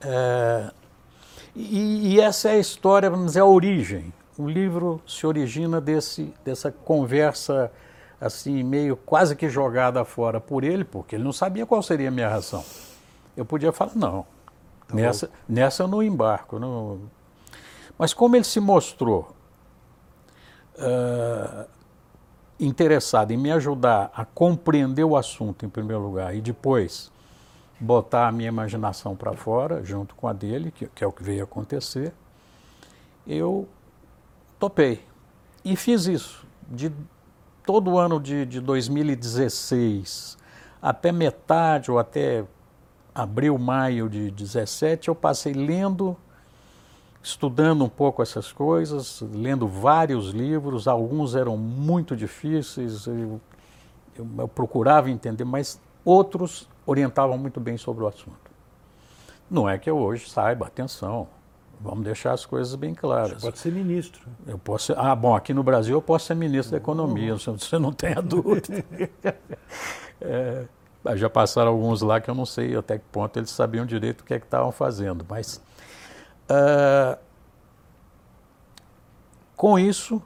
é, 0.00 0.70
e, 1.54 2.14
e, 2.14 2.20
essa 2.20 2.48
é 2.48 2.52
a 2.52 2.58
história, 2.58 3.10
vamos 3.10 3.26
dizer, 3.26 3.40
a 3.40 3.46
origem. 3.46 4.12
O 4.38 4.48
livro 4.48 5.00
se 5.06 5.26
origina 5.26 5.80
desse, 5.80 6.32
dessa 6.44 6.70
conversa 6.70 7.70
assim, 8.20 8.62
meio 8.62 8.96
quase 8.96 9.34
que 9.34 9.48
jogada 9.48 10.04
fora 10.04 10.40
por 10.40 10.62
ele, 10.62 10.84
porque 10.84 11.16
ele 11.16 11.24
não 11.24 11.32
sabia 11.32 11.64
qual 11.64 11.82
seria 11.82 12.08
a 12.08 12.10
minha 12.10 12.28
reação. 12.28 12.64
Eu 13.36 13.44
podia 13.44 13.72
falar, 13.72 13.92
não, 13.94 14.26
tá 14.86 14.94
nessa, 14.94 15.30
nessa 15.48 15.82
eu 15.84 15.88
não 15.88 16.02
embarco. 16.02 16.58
Não... 16.58 17.00
Mas 17.98 18.12
como 18.12 18.36
ele 18.36 18.44
se 18.44 18.60
mostrou 18.60 19.34
uh, 20.76 21.66
interessado 22.58 23.30
em 23.30 23.36
me 23.36 23.50
ajudar 23.50 24.10
a 24.14 24.24
compreender 24.24 25.04
o 25.04 25.16
assunto, 25.16 25.64
em 25.64 25.68
primeiro 25.68 26.02
lugar, 26.02 26.34
e 26.34 26.40
depois 26.40 27.10
botar 27.80 28.28
a 28.28 28.32
minha 28.32 28.48
imaginação 28.48 29.16
para 29.16 29.32
fora, 29.32 29.82
junto 29.82 30.14
com 30.14 30.28
a 30.28 30.32
dele, 30.32 30.70
que, 30.70 30.86
que 30.86 31.02
é 31.02 31.06
o 31.06 31.12
que 31.12 31.22
veio 31.22 31.42
acontecer, 31.42 32.12
eu 33.26 33.66
topei. 34.58 35.02
E 35.64 35.74
fiz 35.76 36.06
isso. 36.06 36.46
De 36.68 36.92
todo 37.64 37.92
o 37.92 37.98
ano 37.98 38.20
de, 38.20 38.44
de 38.44 38.60
2016 38.60 40.38
até 40.82 41.12
metade 41.12 41.90
ou 41.90 41.98
até 41.98 42.44
abril, 43.14 43.58
maio 43.58 44.08
de 44.08 44.30
17, 44.30 45.08
eu 45.08 45.14
passei 45.14 45.52
lendo 45.52 46.16
estudando 47.22 47.84
um 47.84 47.88
pouco 47.88 48.22
essas 48.22 48.50
coisas, 48.50 49.22
lendo 49.32 49.68
vários 49.68 50.30
livros, 50.30 50.88
alguns 50.88 51.34
eram 51.34 51.56
muito 51.56 52.16
difíceis, 52.16 53.06
eu, 53.06 53.40
eu, 54.16 54.26
eu, 54.38 54.48
procurava 54.48 55.10
entender, 55.10 55.44
mas 55.44 55.78
outros 56.02 56.66
orientavam 56.86 57.36
muito 57.38 57.60
bem 57.60 57.76
sobre 57.76 58.04
o 58.04 58.06
assunto. 58.06 58.50
Não 59.50 59.68
é 59.68 59.78
que 59.78 59.90
eu 59.90 59.98
hoje 59.98 60.28
saiba, 60.30 60.66
atenção, 60.66 61.28
vamos 61.80 62.04
deixar 62.04 62.32
as 62.32 62.46
coisas 62.46 62.74
bem 62.74 62.94
claras. 62.94 63.40
Você 63.40 63.46
pode 63.46 63.58
ser 63.58 63.72
ministro. 63.72 64.22
Eu 64.46 64.58
posso 64.58 64.86
ser, 64.86 64.98
ah, 64.98 65.14
bom, 65.14 65.34
aqui 65.34 65.52
no 65.52 65.62
Brasil 65.62 65.96
eu 65.96 66.02
posso 66.02 66.26
ser 66.26 66.34
ministro 66.34 66.72
da 66.72 66.76
Economia, 66.76 67.34
você 67.38 67.78
não 67.78 67.92
tem 67.92 68.12
a 68.12 68.20
dúvida. 68.20 68.84
é, 70.20 70.66
já 71.16 71.28
passaram 71.28 71.70
alguns 71.70 72.02
lá 72.02 72.20
que 72.20 72.30
eu 72.30 72.34
não 72.34 72.46
sei 72.46 72.76
até 72.76 72.98
que 72.98 73.04
ponto 73.10 73.38
eles 73.38 73.50
sabiam 73.50 73.84
direito 73.84 74.20
o 74.20 74.24
que 74.24 74.34
é 74.34 74.38
que 74.38 74.46
estavam 74.46 74.70
fazendo, 74.70 75.24
mas 75.28 75.60
Uh, 76.50 77.16
com 79.54 79.78
isso, 79.78 80.20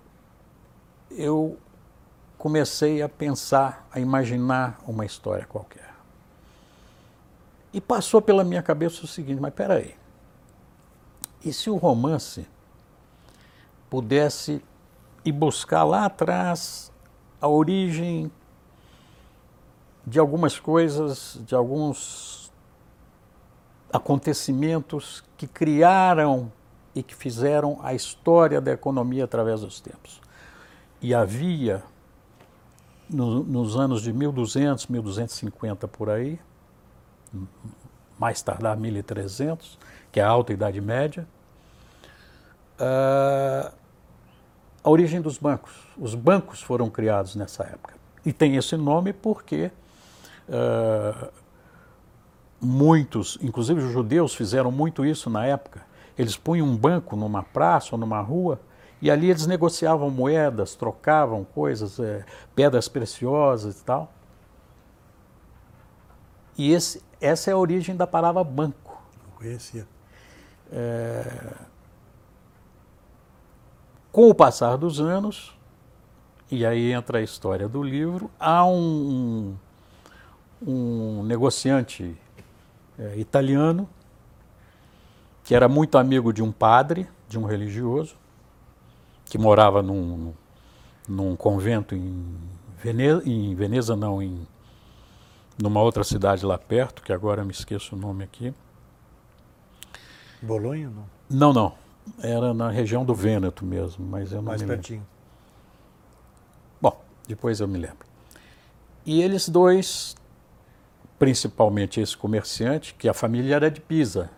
eu 1.11 1.59
comecei 2.39 3.03
a 3.03 3.09
pensar, 3.09 3.87
a 3.93 4.01
imaginar 4.01 4.81
uma 4.87 5.05
história 5.05 5.45
qualquer. 5.45 5.94
E 7.75 7.81
passou 7.81 8.23
pela 8.23 8.45
minha 8.45 8.63
cabeça 8.63 9.05
o 9.05 9.07
seguinte: 9.09 9.41
mas 9.41 9.53
peraí, 9.53 9.97
e 11.45 11.53
se 11.53 11.69
o 11.69 11.77
romance 11.77 12.47
pudesse 13.91 14.65
ir 15.25 15.33
buscar 15.33 15.83
lá 15.83 16.07
atrás 16.07 16.93
a 17.41 17.49
origem 17.49 18.31
de 20.07 20.21
algumas 20.21 20.61
coisas, 20.61 21.41
de 21.45 21.55
alguns 21.57 22.53
acontecimentos 23.93 25.25
que 25.37 25.49
criaram 25.49 26.53
e 26.95 27.03
que 27.03 27.15
fizeram 27.15 27.81
a 27.83 27.93
história 27.93 28.61
da 28.61 28.71
economia 28.71 29.25
através 29.25 29.63
dos 29.63 29.81
tempos. 29.81 30.21
E 31.03 31.13
havia, 31.13 31.83
no, 33.11 33.43
nos 33.43 33.77
anos 33.77 34.03
de 34.03 34.13
1200, 34.13 34.87
1250 34.87 35.89
por 35.89 36.09
aí, 36.09 36.39
mais 38.19 38.43
tardar 38.43 38.77
1300, 38.77 39.79
que 40.13 40.21
é 40.21 40.23
a 40.23 40.29
Alta 40.29 40.53
Idade 40.53 40.81
Média, 40.81 41.27
uh, 42.79 43.73
a 44.83 44.91
origem 44.91 45.21
dos 45.21 45.39
bancos. 45.39 45.73
Os 45.99 46.15
bancos 46.15 46.63
foram 46.63 46.91
criados 46.91 47.35
nessa 47.35 47.65
época. 47.65 47.95
E 48.25 48.33
tem 48.33 48.57
esse 48.57 48.77
nome 48.77 49.13
porque 49.13 49.71
uh, 50.49 51.29
muitos, 52.61 53.39
inclusive 53.43 53.83
os 53.83 53.93
judeus, 53.93 54.35
fizeram 54.35 54.71
muito 54.71 55.05
isso 55.05 55.29
na 55.29 55.45
época. 55.45 55.83
Eles 56.17 56.37
punham 56.37 56.67
um 56.67 56.77
banco 56.77 57.17
numa 57.17 57.43
praça 57.43 57.91
ou 57.93 57.99
numa 57.99 58.21
rua 58.21 58.61
e 59.03 59.11
ali 59.11 59.29
eles 59.29 59.47
negociavam 59.47 60.11
moedas, 60.11 60.75
trocavam 60.75 61.45
coisas, 61.45 61.99
é, 62.01 62.25
pedras 62.55 62.89
preciosas 62.89 63.81
e 63.81 63.85
tal. 63.85 64.13
E 66.57 66.73
esse, 66.73 67.03
essa 67.25 67.51
é 67.51 67.55
a 67.55 67.57
origem 67.57 67.97
da 67.97 68.07
palavra 68.07 68.45
banco. 68.45 69.03
Não 69.25 69.37
conhecia. 69.37 69.87
É... 70.71 71.55
Com 74.13 74.29
o 74.29 74.35
passar 74.35 74.77
dos 74.77 75.01
anos, 75.01 75.57
e 76.51 76.65
aí 76.65 76.93
entra 76.93 77.19
a 77.19 77.23
história 77.23 77.69
do 77.69 77.83
livro, 77.83 78.31
há 78.39 78.65
um, 78.65 79.57
um 80.65 81.23
negociante 81.25 82.17
é, 82.99 83.19
italiano, 83.19 83.89
que 85.43 85.55
era 85.55 85.69
muito 85.69 85.99
amigo 85.99 86.33
de 86.33 86.43
um 86.43 86.53
padre, 86.53 87.09
de 87.29 87.39
um 87.39 87.45
religioso, 87.45 88.17
que 89.25 89.37
morava 89.37 89.83
num, 89.83 90.33
num 91.09 91.35
convento 91.35 91.95
em 91.95 92.39
Veneza, 92.79 93.23
em 93.29 93.55
Veneza 93.55 93.97
não, 93.97 94.23
em 94.23 94.47
numa 95.61 95.81
outra 95.81 96.05
cidade 96.05 96.45
lá 96.45 96.59
perto, 96.59 97.03
que 97.03 97.13
agora 97.13 97.45
me 97.45 97.53
esqueço 97.53 97.95
o 97.95 97.99
nome 97.99 98.25
aqui. 98.25 98.53
Bolonha, 100.43 100.91
não? 100.91 101.05
Não, 101.31 101.53
não. 101.53 101.75
Era 102.21 102.53
na 102.53 102.71
região 102.71 103.05
do 103.05 103.15
Vêneto 103.15 103.65
mesmo, 103.65 104.05
mas 104.07 104.31
eu 104.31 104.39
não 104.39 104.45
Mais 104.45 104.63
pertinho. 104.63 104.99
Lembro. 105.01 105.15
Bom, 106.81 107.05
depois 107.27 107.61
eu 107.61 107.69
me 107.69 107.79
lembro. 107.79 108.07
E 109.07 109.23
eles 109.23 109.49
dois 109.49 110.17
principalmente 111.19 112.01
esse 112.01 112.17
comerciante, 112.17 112.95
que 112.95 113.09
a 113.09 113.15
família 113.15 113.57
era 113.57 113.71
de 113.71 113.81
Pisa. 113.81 114.31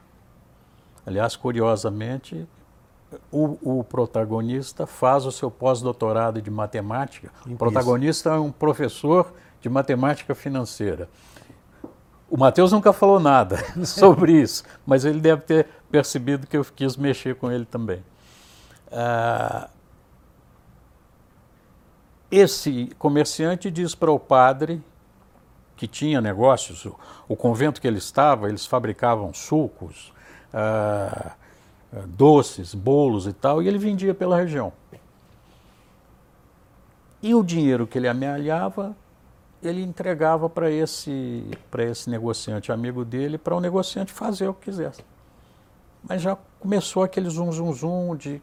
Aliás, 1.04 1.36
curiosamente, 1.36 2.46
o, 3.30 3.78
o 3.78 3.84
protagonista 3.84 4.86
faz 4.86 5.24
o 5.24 5.32
seu 5.32 5.50
pós-doutorado 5.50 6.40
de 6.42 6.50
matemática. 6.50 7.32
o 7.46 7.56
protagonista 7.56 8.30
é 8.30 8.38
um 8.38 8.52
professor 8.52 9.32
de 9.60 9.68
matemática 9.68 10.34
financeira. 10.34 11.08
O 12.28 12.36
Matheus 12.36 12.72
nunca 12.72 12.92
falou 12.92 13.20
nada 13.20 13.56
sobre 13.86 14.32
isso, 14.32 14.64
mas 14.84 15.04
ele 15.04 15.20
deve 15.20 15.42
ter 15.42 15.66
percebido 15.90 16.46
que 16.46 16.56
eu 16.56 16.64
quis 16.64 16.96
mexer 16.96 17.36
com 17.36 17.50
ele 17.50 17.64
também. 17.64 18.02
Ah, 18.90 19.68
esse 22.30 22.90
comerciante 22.98 23.70
diz 23.70 23.94
para 23.94 24.10
o 24.10 24.18
padre 24.18 24.82
que 25.76 25.86
tinha 25.86 26.20
negócios, 26.20 26.84
o, 26.84 26.98
o 27.28 27.36
convento 27.36 27.80
que 27.80 27.86
ele 27.86 27.98
estava, 27.98 28.48
eles 28.48 28.66
fabricavam 28.66 29.32
sucos, 29.32 30.12
ah, 30.52 31.32
doces, 32.06 32.74
bolos 32.74 33.26
e 33.26 33.32
tal, 33.32 33.62
e 33.62 33.68
ele 33.68 33.78
vendia 33.78 34.14
pela 34.14 34.36
região. 34.36 34.72
E 37.22 37.34
o 37.34 37.42
dinheiro 37.42 37.86
que 37.86 37.98
ele 37.98 38.08
amealhava, 38.08 38.94
ele 39.66 39.82
entregava 39.82 40.48
para 40.48 40.70
esse, 40.70 41.44
esse 41.78 42.10
negociante 42.10 42.70
amigo 42.72 43.04
dele, 43.04 43.38
para 43.38 43.54
o 43.54 43.60
negociante 43.60 44.12
fazer 44.12 44.48
o 44.48 44.54
que 44.54 44.66
quisesse. 44.66 45.04
Mas 46.02 46.22
já 46.22 46.36
começou 46.60 47.02
aquele 47.02 47.28
zum, 47.28 47.50
zum, 47.50 47.72
zum 47.72 48.16
de 48.16 48.40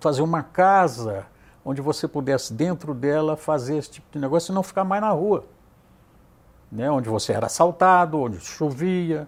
fazer 0.00 0.22
uma 0.22 0.42
casa 0.42 1.26
onde 1.64 1.80
você 1.80 2.06
pudesse, 2.06 2.52
dentro 2.52 2.92
dela, 2.92 3.36
fazer 3.36 3.78
esse 3.78 3.92
tipo 3.92 4.06
de 4.12 4.18
negócio 4.18 4.52
e 4.52 4.54
não 4.54 4.62
ficar 4.62 4.84
mais 4.84 5.00
na 5.00 5.10
rua. 5.10 5.44
Né? 6.70 6.90
Onde 6.90 7.08
você 7.08 7.32
era 7.32 7.46
assaltado, 7.46 8.18
onde 8.18 8.38
chovia. 8.40 9.26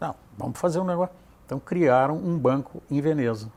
Não, 0.00 0.14
vamos 0.38 0.58
fazer 0.58 0.78
um 0.78 0.84
negócio. 0.84 1.14
Então 1.44 1.60
criaram 1.60 2.16
um 2.16 2.38
banco 2.38 2.82
em 2.90 3.00
Veneza. 3.00 3.50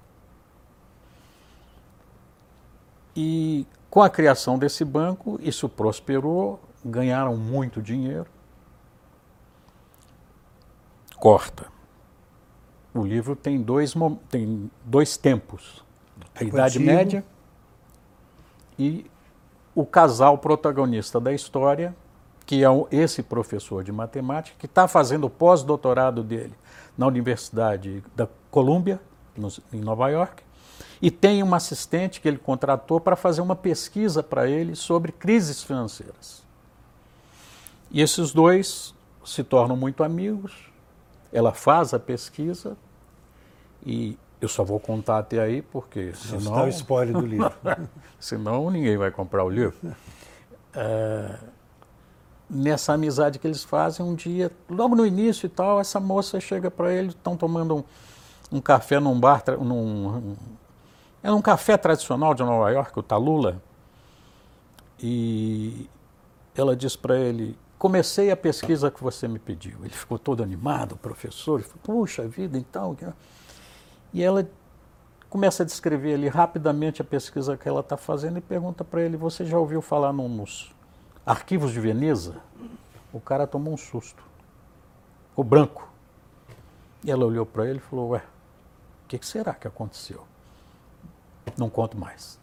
E 3.16 3.66
com 3.90 4.02
a 4.02 4.10
criação 4.10 4.58
desse 4.58 4.86
banco, 4.86 5.40
isso 5.42 5.68
prosperou, 5.68 6.60
ganharam 6.84 7.36
muito 7.36 7.82
dinheiro. 7.82 8.28
Corta. 11.18 11.68
O 12.94 13.04
livro 13.04 13.36
tem 13.36 13.62
dois, 13.62 13.94
tem 14.30 14.72
dois 14.86 15.18
tempos: 15.18 15.84
a 16.34 16.44
Idade 16.44 16.78
Antigo. 16.78 16.86
Média 16.86 17.26
e 18.78 19.06
o 19.76 19.86
casal 19.86 20.38
protagonista 20.38 21.20
da 21.20 21.34
história, 21.34 21.96
que 22.46 22.64
é 22.64 22.68
esse 22.92 23.22
professor 23.22 23.84
de 23.84 23.92
matemática, 23.92 24.58
que 24.58 24.66
está 24.66 24.88
fazendo 24.88 25.26
o 25.26 25.30
pós-doutorado 25.30 26.24
dele 26.24 26.54
na 26.98 27.06
Universidade 27.06 28.04
da 28.16 28.28
Colômbia, 28.50 29.00
em 29.72 29.80
Nova 29.80 30.10
York, 30.10 30.44
e 31.02 31.12
tem 31.12 31.44
uma 31.44 31.58
assistente 31.58 32.20
que 32.20 32.28
ele 32.28 32.38
contratou 32.38 33.00
para 33.00 33.16
fazer 33.16 33.42
uma 33.42 33.56
pesquisa 33.56 34.24
para 34.24 34.50
ele 34.50 34.76
sobre 34.76 35.12
crises 35.12 35.64
financeiras. 35.64 36.44
E 37.92 38.02
esses 38.02 38.32
dois 38.32 38.94
se 39.26 39.44
tornam 39.44 39.76
muito 39.76 40.04
amigos, 40.04 40.54
ela 41.32 41.54
faz 41.54 41.94
a 41.94 42.00
pesquisa 42.00 42.78
e 43.86 44.18
eu 44.42 44.48
só 44.48 44.64
vou 44.64 44.80
contar 44.80 45.20
até 45.20 45.40
aí 45.40 45.62
porque 45.62 46.14
senão... 46.14 46.40
Não 46.40 46.52
está 46.52 46.64
o 46.64 46.70
spoiler 46.70 47.14
do 47.14 47.26
livro. 47.26 47.54
senão 48.20 48.70
ninguém 48.70 48.98
vai 48.98 49.12
comprar 49.12 49.44
o 49.44 49.50
livro. 49.50 49.76
É, 50.74 51.38
nessa 52.50 52.94
amizade 52.94 53.38
que 53.38 53.46
eles 53.46 53.64
fazem, 53.64 54.06
um 54.06 54.16
dia, 54.16 54.52
logo 54.70 54.96
no 54.96 55.06
início 55.06 55.46
e 55.46 55.50
tal, 55.50 55.80
essa 55.80 56.00
moça 56.00 56.40
chega 56.40 56.72
para 56.72 56.92
ele, 56.94 57.10
estão 57.10 57.36
tomando 57.38 57.78
um, 57.78 57.84
um, 58.52 58.62
café 58.62 59.00
num 59.00 59.20
bar, 59.20 59.44
num, 59.60 60.36
é 61.22 61.32
um 61.32 61.42
café 61.42 61.78
tradicional 61.78 62.34
de 62.34 62.44
Nova 62.44 62.70
York, 62.72 62.98
o 62.98 63.04
Talula, 63.04 63.62
e 65.00 65.88
ela 66.56 66.76
diz 66.76 66.96
para 66.96 67.18
ele, 67.18 67.58
comecei 67.80 68.30
a 68.30 68.38
pesquisa 68.38 68.92
que 68.92 69.02
você 69.02 69.28
me 69.28 69.40
pediu. 69.40 69.80
Ele 69.82 69.94
ficou 69.94 70.20
todo 70.20 70.44
animado, 70.44 70.92
o 70.92 70.98
professor, 70.98 71.60
ele 71.60 71.68
falou, 71.68 72.02
puxa 72.02 72.28
vida, 72.28 72.58
então... 72.58 72.96
E 74.14 74.22
ela 74.22 74.48
começa 75.30 75.64
a 75.64 75.66
descrever 75.66 76.16
ali 76.16 76.28
rapidamente 76.28 77.02
a 77.02 77.06
pesquisa 77.06 77.56
que 77.56 77.70
ela 77.70 77.80
está 77.80 77.96
fazendo 77.96 78.38
e 78.38 78.42
pergunta 78.42 78.84
para 78.84 79.02
ele, 79.02 79.16
você 79.16 79.46
já 79.46 79.58
ouviu 79.58 79.82
falar 79.82 80.12
nos 80.12 80.72
Arquivos 81.26 81.72
de 81.72 81.80
Veneza, 81.80 82.36
o 83.14 83.20
cara 83.20 83.46
tomou 83.46 83.74
um 83.74 83.78
susto. 83.78 84.24
O 85.36 85.44
branco. 85.44 85.88
E 87.04 87.12
ela 87.12 87.26
olhou 87.26 87.46
para 87.46 87.70
ele 87.70 87.78
e 87.78 87.82
falou: 87.82 88.10
Ué, 88.10 88.24
o 89.06 89.08
que, 89.08 89.20
que, 89.20 89.28
será 89.28 89.54
que 89.54 89.68
aconteceu? 89.68 90.26
Não 91.56 91.70
conto 91.70 91.96
mais. 91.98 92.40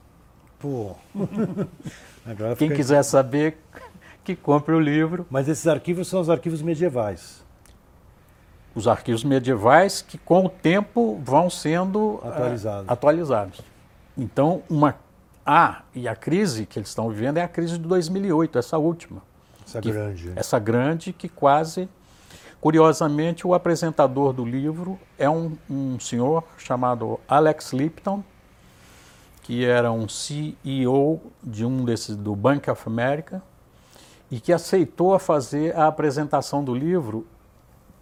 Pô. 0.59 0.95
Quem 2.57 2.73
quiser 2.73 3.03
saber, 3.03 3.59
que 4.27 4.35
compre 4.35 4.75
o 4.75 4.81
livro. 4.81 5.25
Mas 5.31 5.49
esses 5.49 5.67
arquivos 5.69 6.09
são 6.09 6.21
os 6.21 6.29
arquivos 6.29 6.61
medievais. 6.61 7.45
Os 8.75 8.89
arquivos 8.89 9.23
medievais 9.23 10.03
que, 10.03 10.19
com 10.19 10.47
o 10.47 10.49
tempo, 10.49 11.21
vão 11.25 11.49
sendo 11.49 12.21
atualizados. 12.25 12.89
Uh, 12.89 12.93
atualizados. 12.93 13.61
Então, 14.19 14.63
uma 14.69 14.97
ah, 15.47 15.83
e 15.95 16.09
a 16.09 16.17
crise 16.17 16.67
que 16.67 16.77
eles 16.77 16.89
estão 16.89 17.09
vivendo 17.09 17.37
é 17.37 17.43
a 17.43 17.49
crise 17.49 17.79
de 17.79 17.87
2008, 17.87 18.59
essa 18.59 18.77
última. 18.77 19.23
Essa 19.65 19.81
que, 19.81 19.93
grande. 19.93 20.33
Essa 20.35 20.59
grande 20.59 21.13
que 21.13 21.29
quase. 21.29 21.89
Curiosamente, 22.61 23.47
o 23.47 23.55
apresentador 23.55 24.33
do 24.33 24.45
livro 24.45 24.99
é 25.17 25.31
um, 25.31 25.57
um 25.71 26.01
senhor 26.01 26.43
chamado 26.59 27.21
Alex 27.29 27.73
Lipton, 27.73 28.25
que 29.43 29.65
era 29.65 29.93
um 29.93 30.09
CEO 30.09 31.21
de 31.41 31.65
um 31.65 31.85
desses 31.85 32.17
do 32.17 32.35
Bank 32.35 32.69
of 32.69 32.83
America 32.87 33.41
e 34.31 34.41
que 34.41 34.53
aceitou 34.53 35.15
a 35.15 35.19
fazer 35.19 35.77
a 35.77 35.87
apresentação 35.87 36.63
do 36.65 36.75
livro 36.75 37.27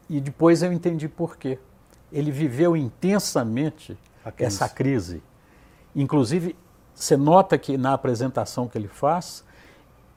e 0.09 0.21
depois 0.21 0.63
eu 0.63 0.73
entendi 0.73 1.09
por 1.09 1.37
quê. 1.37 1.59
Ele 2.13 2.31
viveu 2.31 2.77
intensamente 2.77 3.99
crise. 4.23 4.35
essa 4.39 4.69
crise. 4.69 5.23
Inclusive, 5.95 6.57
você 6.95 7.17
nota 7.17 7.59
que 7.59 7.77
na 7.77 7.93
apresentação 7.93 8.69
que 8.69 8.79
ele 8.79 8.89
faz, 8.89 9.45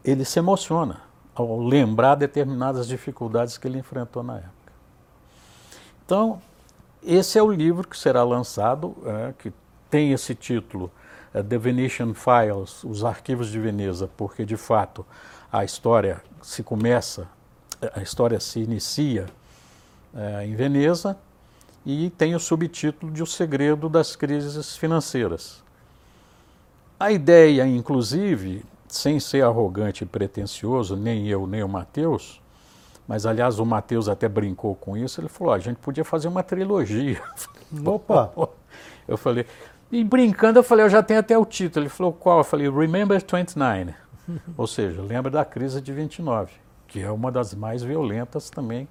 ele 0.03 0.23
se 0.23 0.39
emociona 0.39 1.01
ao 1.33 1.59
lembrar 1.59 2.15
determinadas 2.15 2.87
dificuldades 2.87 3.57
que 3.57 3.67
ele 3.67 3.79
enfrentou 3.79 4.23
na 4.23 4.37
época. 4.37 4.73
Então, 6.05 6.41
esse 7.03 7.37
é 7.37 7.43
o 7.43 7.51
livro 7.51 7.87
que 7.87 7.97
será 7.97 8.23
lançado, 8.23 8.95
é, 9.05 9.33
que 9.37 9.53
tem 9.89 10.13
esse 10.13 10.33
título, 10.33 10.91
é, 11.33 11.43
The 11.43 11.57
Venetian 11.57 12.13
Files, 12.13 12.83
Os 12.83 13.03
Arquivos 13.03 13.49
de 13.49 13.59
Veneza, 13.59 14.09
porque 14.17 14.45
de 14.45 14.57
fato 14.57 15.05
a 15.57 15.65
história 15.65 16.21
se 16.39 16.61
começa, 16.61 17.27
a 17.95 18.01
história 18.01 18.39
se 18.39 18.59
inicia 18.59 19.25
é, 20.15 20.45
em 20.45 20.55
Veneza 20.55 21.17
e 21.83 22.11
tem 22.11 22.35
o 22.35 22.39
subtítulo 22.39 23.11
de 23.11 23.23
O 23.23 23.25
Segredo 23.25 23.89
das 23.89 24.15
Crises 24.15 24.77
Financeiras. 24.77 25.63
A 26.99 27.11
ideia, 27.11 27.65
inclusive, 27.65 28.63
sem 28.87 29.19
ser 29.19 29.43
arrogante 29.43 30.03
e 30.03 30.07
pretensioso, 30.07 30.95
nem 30.95 31.27
eu 31.27 31.47
nem 31.47 31.63
o 31.63 31.67
Mateus, 31.67 32.39
mas 33.07 33.25
aliás 33.25 33.57
o 33.57 33.65
Mateus 33.65 34.07
até 34.07 34.29
brincou 34.29 34.75
com 34.75 34.95
isso, 34.95 35.19
ele 35.19 35.29
falou: 35.29 35.53
a 35.53 35.59
gente 35.59 35.77
podia 35.77 36.03
fazer 36.03 36.27
uma 36.27 36.43
trilogia. 36.43 37.21
Opa! 37.83 38.31
Eu 39.07 39.17
falei, 39.17 39.45
e 39.91 40.03
brincando, 40.03 40.59
eu 40.59 40.63
falei, 40.63 40.85
eu 40.85 40.89
já 40.89 41.01
tenho 41.01 41.19
até 41.19 41.37
o 41.37 41.45
título. 41.45 41.85
Ele 41.85 41.89
falou, 41.89 42.11
qual? 42.11 42.39
Eu 42.39 42.43
falei, 42.43 42.69
Remember 42.69 43.19
29. 43.19 43.95
Ou 44.57 44.67
seja, 44.67 45.01
lembra 45.01 45.31
da 45.31 45.45
crise 45.45 45.81
de 45.81 45.91
29, 45.91 46.51
que 46.87 47.01
é 47.01 47.11
uma 47.11 47.31
das 47.31 47.53
mais 47.53 47.83
violentas 47.83 48.49
também. 48.49 48.87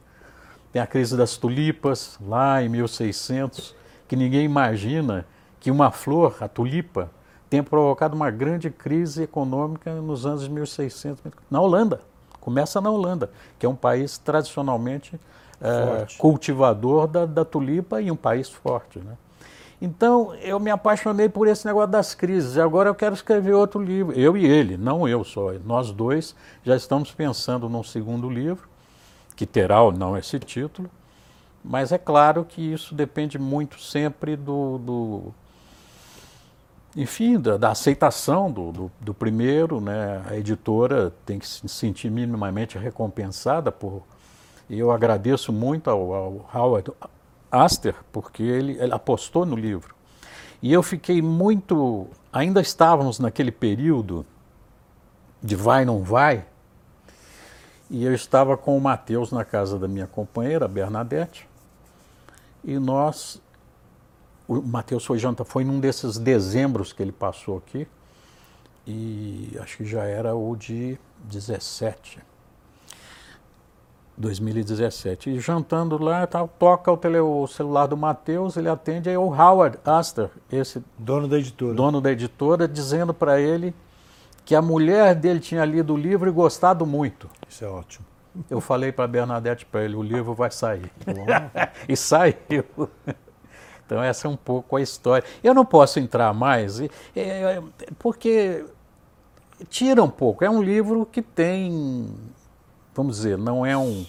Tem 0.72 0.80
a 0.80 0.86
crise 0.86 1.16
das 1.16 1.36
tulipas, 1.36 2.18
lá 2.20 2.62
em 2.62 2.68
1600, 2.68 3.74
que 4.08 4.16
ninguém 4.16 4.44
imagina 4.44 5.26
que 5.60 5.70
uma 5.70 5.90
flor, 5.90 6.36
a 6.40 6.48
tulipa, 6.48 7.10
tenha 7.48 7.62
provocado 7.62 8.14
uma 8.14 8.30
grande 8.30 8.70
crise 8.70 9.22
econômica 9.22 9.94
nos 10.00 10.26
anos 10.26 10.48
1600 10.48 11.32
na 11.50 11.60
Holanda. 11.60 12.00
Começa 12.40 12.80
na 12.80 12.90
Holanda, 12.90 13.30
que 13.58 13.66
é 13.66 13.68
um 13.68 13.74
país 13.74 14.18
tradicionalmente 14.18 15.18
é, 15.60 16.06
cultivador 16.18 17.06
da, 17.06 17.24
da, 17.24 17.44
tulipa 17.44 18.00
e 18.00 18.10
um 18.10 18.16
país 18.16 18.48
forte. 18.48 18.98
Né? 18.98 19.16
Então, 19.80 20.34
eu 20.36 20.58
me 20.58 20.70
apaixonei 20.70 21.28
por 21.28 21.46
esse 21.46 21.66
negócio 21.66 21.90
das 21.90 22.14
crises. 22.14 22.56
Agora 22.56 22.88
eu 22.88 22.94
quero 22.94 23.14
escrever 23.14 23.52
outro 23.52 23.82
livro. 23.82 24.18
Eu 24.18 24.36
e 24.36 24.46
ele, 24.46 24.76
não 24.76 25.06
eu 25.06 25.22
só. 25.22 25.52
Nós 25.64 25.90
dois 25.92 26.34
já 26.64 26.74
estamos 26.74 27.12
pensando 27.12 27.68
num 27.68 27.82
segundo 27.82 28.30
livro, 28.30 28.68
que 29.34 29.44
terá 29.44 29.82
ou 29.82 29.92
não 29.92 30.16
esse 30.16 30.38
título. 30.38 30.88
Mas 31.62 31.92
é 31.92 31.98
claro 31.98 32.44
que 32.44 32.62
isso 32.62 32.94
depende 32.94 33.38
muito 33.38 33.80
sempre 33.80 34.36
do, 34.36 34.78
do 34.78 35.34
enfim, 36.96 37.38
da, 37.38 37.58
da 37.58 37.72
aceitação 37.72 38.50
do, 38.50 38.72
do, 38.72 38.92
do, 39.00 39.12
primeiro, 39.12 39.80
né? 39.80 40.22
A 40.30 40.36
editora 40.36 41.12
tem 41.26 41.38
que 41.38 41.46
se 41.46 41.68
sentir 41.68 42.10
minimamente 42.10 42.78
recompensada 42.78 43.70
por. 43.70 44.02
E 44.70 44.78
eu 44.78 44.90
agradeço 44.90 45.52
muito 45.52 45.90
ao, 45.90 46.14
ao 46.14 46.50
Howard 46.54 46.90
Aster, 47.50 47.94
porque 48.12 48.42
ele, 48.42 48.72
ele 48.80 48.92
apostou 48.92 49.46
no 49.46 49.56
livro. 49.56 49.94
E 50.62 50.72
eu 50.72 50.82
fiquei 50.82 51.20
muito. 51.22 52.08
Ainda 52.32 52.60
estávamos 52.60 53.18
naquele 53.18 53.52
período 53.52 54.26
de 55.42 55.54
vai, 55.54 55.84
não 55.84 56.02
vai. 56.02 56.44
E 57.88 58.04
eu 58.04 58.14
estava 58.14 58.56
com 58.56 58.76
o 58.76 58.80
Matheus 58.80 59.30
na 59.30 59.44
casa 59.44 59.78
da 59.78 59.86
minha 59.86 60.06
companheira, 60.06 60.66
Bernadette, 60.66 61.48
e 62.64 62.78
nós 62.80 63.40
o 64.48 64.62
Matheus 64.62 65.04
foi 65.04 65.18
jantar, 65.18 65.44
foi 65.44 65.64
num 65.64 65.80
desses 65.80 66.18
dezembros 66.18 66.92
que 66.92 67.02
ele 67.02 67.12
passou 67.12 67.58
aqui, 67.58 67.86
e 68.86 69.56
acho 69.60 69.78
que 69.78 69.84
já 69.84 70.04
era 70.04 70.34
o 70.34 70.54
de 70.56 70.98
17. 71.24 72.20
2017. 74.16 75.30
E 75.30 75.40
jantando 75.40 76.02
lá, 76.02 76.26
tá, 76.26 76.46
toca 76.46 76.90
o, 76.90 76.96
tele, 76.96 77.18
o 77.18 77.46
celular 77.46 77.86
do 77.86 77.96
Matheus, 77.96 78.56
ele 78.56 78.68
atende, 78.68 79.10
é 79.10 79.18
o 79.18 79.28
Howard 79.28 79.78
Astor, 79.84 80.30
esse 80.50 80.82
dono 80.98 81.28
da 81.28 81.38
editora, 81.38 81.74
dono 81.74 82.00
da 82.00 82.12
editora, 82.12 82.66
dizendo 82.66 83.12
para 83.12 83.40
ele 83.40 83.74
que 84.44 84.54
a 84.54 84.62
mulher 84.62 85.14
dele 85.14 85.40
tinha 85.40 85.64
lido 85.64 85.94
o 85.94 85.96
livro 85.96 86.28
e 86.28 86.32
gostado 86.32 86.86
muito. 86.86 87.28
Isso 87.48 87.64
é 87.64 87.68
ótimo. 87.68 88.06
Eu 88.50 88.60
falei 88.60 88.92
para 88.92 89.06
Bernadette 89.06 89.64
para 89.64 89.82
ele, 89.82 89.96
o 89.96 90.02
livro 90.02 90.34
vai 90.34 90.50
sair. 90.50 90.90
e 91.88 91.96
saiu. 91.96 92.64
Então 93.84 94.02
essa 94.02 94.26
é 94.26 94.30
um 94.30 94.36
pouco 94.36 94.76
a 94.76 94.80
história. 94.80 95.26
Eu 95.42 95.54
não 95.54 95.64
posso 95.64 95.98
entrar 95.98 96.32
mais, 96.34 96.80
é, 97.14 97.62
porque 97.98 98.64
tira 99.68 100.02
um 100.02 100.10
pouco. 100.10 100.44
É 100.44 100.50
um 100.50 100.62
livro 100.62 101.06
que 101.06 101.22
tem, 101.22 102.12
vamos 102.96 103.16
dizer, 103.16 103.36
não 103.36 103.64
é 103.64 103.76
um, 103.76 104.06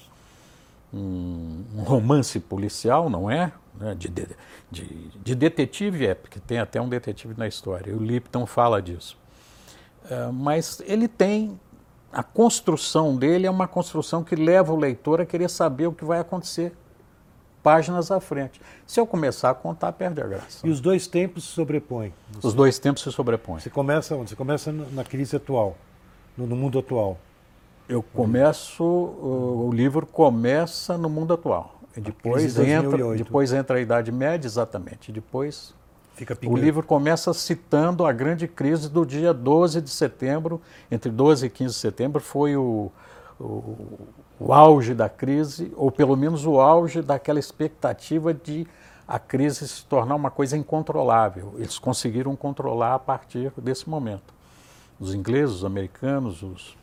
um, 0.93 1.63
um 1.75 1.83
romance 1.83 2.39
policial, 2.39 3.09
não 3.09 3.29
é? 3.29 3.51
Né? 3.79 3.93
De, 3.95 4.07
de, 4.07 4.27
de, 4.71 5.09
de, 5.23 5.35
detetive 5.35 6.07
é, 6.07 6.15
porque 6.15 6.39
tem 6.39 6.59
até 6.59 6.81
um 6.81 6.89
detetive 6.89 7.35
na 7.37 7.47
história. 7.47 7.95
O 7.95 8.03
Lipton 8.03 8.45
fala 8.45 8.81
disso. 8.81 9.17
Uh, 10.05 10.31
mas 10.31 10.81
ele 10.85 11.07
tem 11.07 11.59
a 12.11 12.23
construção 12.23 13.15
dele 13.15 13.45
é 13.45 13.51
uma 13.51 13.67
construção 13.67 14.23
que 14.23 14.35
leva 14.35 14.73
o 14.73 14.77
leitor 14.77 15.21
a 15.21 15.25
querer 15.25 15.49
saber 15.49 15.87
o 15.87 15.91
que 15.91 16.05
vai 16.05 16.19
acontecer 16.19 16.73
páginas 17.61 18.11
à 18.11 18.19
frente. 18.19 18.61
Se 18.85 18.99
eu 18.99 19.05
começar 19.05 19.49
a 19.49 19.53
contar, 19.53 19.91
perde 19.91 20.21
a 20.21 20.25
graça. 20.25 20.65
E 20.65 20.69
os 20.69 20.79
dois 20.79 21.05
tempos 21.05 21.43
se 21.43 21.51
sobrepõem? 21.51 22.13
Os 22.41 22.53
dois 22.53 22.79
tempos 22.79 23.03
se 23.03 23.11
sobrepõem. 23.11 23.59
Você 23.59 23.69
começa 23.69 24.15
onde? 24.15 24.29
Você 24.29 24.35
começa 24.37 24.71
na 24.71 25.03
crise 25.03 25.35
atual, 25.35 25.75
no, 26.37 26.47
no 26.47 26.55
mundo 26.55 26.79
atual. 26.79 27.19
Eu 27.87 28.03
começo, 28.03 28.83
o, 28.83 29.67
o 29.69 29.73
livro 29.73 30.05
começa 30.05 30.97
no 30.97 31.09
mundo 31.09 31.33
atual. 31.33 31.75
E 31.95 32.01
depois 32.01 32.57
entra, 32.59 33.15
depois 33.15 33.53
entra 33.53 33.77
a 33.77 33.81
Idade 33.81 34.11
Média, 34.11 34.47
exatamente. 34.47 35.11
Depois 35.11 35.73
o 36.45 36.55
livro 36.55 36.83
começa 36.83 37.33
citando 37.33 38.05
a 38.05 38.11
grande 38.11 38.47
crise 38.47 38.89
do 38.89 39.05
dia 39.05 39.33
12 39.33 39.81
de 39.81 39.89
setembro, 39.89 40.59
entre 40.89 41.11
12 41.11 41.45
e 41.45 41.49
15 41.49 41.73
de 41.73 41.79
setembro, 41.79 42.21
foi 42.21 42.55
o, 42.55 42.91
o, 43.39 43.99
o 44.39 44.53
auge 44.53 44.95
da 44.95 45.07
crise, 45.07 45.71
ou 45.75 45.91
pelo 45.91 46.15
menos 46.15 46.45
o 46.45 46.59
auge 46.59 47.01
daquela 47.01 47.39
expectativa 47.39 48.33
de 48.33 48.67
a 49.07 49.19
crise 49.19 49.67
se 49.67 49.85
tornar 49.85 50.15
uma 50.15 50.31
coisa 50.31 50.57
incontrolável. 50.57 51.53
Eles 51.57 51.79
conseguiram 51.79 52.35
controlar 52.35 52.95
a 52.95 52.99
partir 52.99 53.51
desse 53.57 53.89
momento. 53.89 54.33
Os 54.99 55.13
ingleses, 55.13 55.57
os 55.57 55.65
americanos, 55.65 56.41
os, 56.41 56.75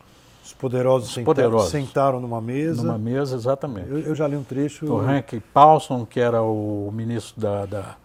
os 0.45 0.53
poderosos, 0.53 1.09
os 1.09 1.15
sentaram, 1.15 1.25
poderosos 1.25 1.71
sentaram 1.71 2.21
numa 2.21 2.41
mesa. 2.41 2.83
Numa 2.83 2.99
mesa, 2.99 3.35
exatamente. 3.35 3.89
Eu, 3.89 3.99
eu 3.99 4.15
já 4.15 4.29
li 4.29 4.37
um 4.37 4.45
trecho. 4.45 4.87
O 4.87 5.01
Hank 5.01 5.41
Paulson, 5.53 6.05
que 6.05 6.21
era 6.21 6.43
o 6.43 6.91
ministro 6.93 7.41
da, 7.41 7.67
da, 7.67 7.97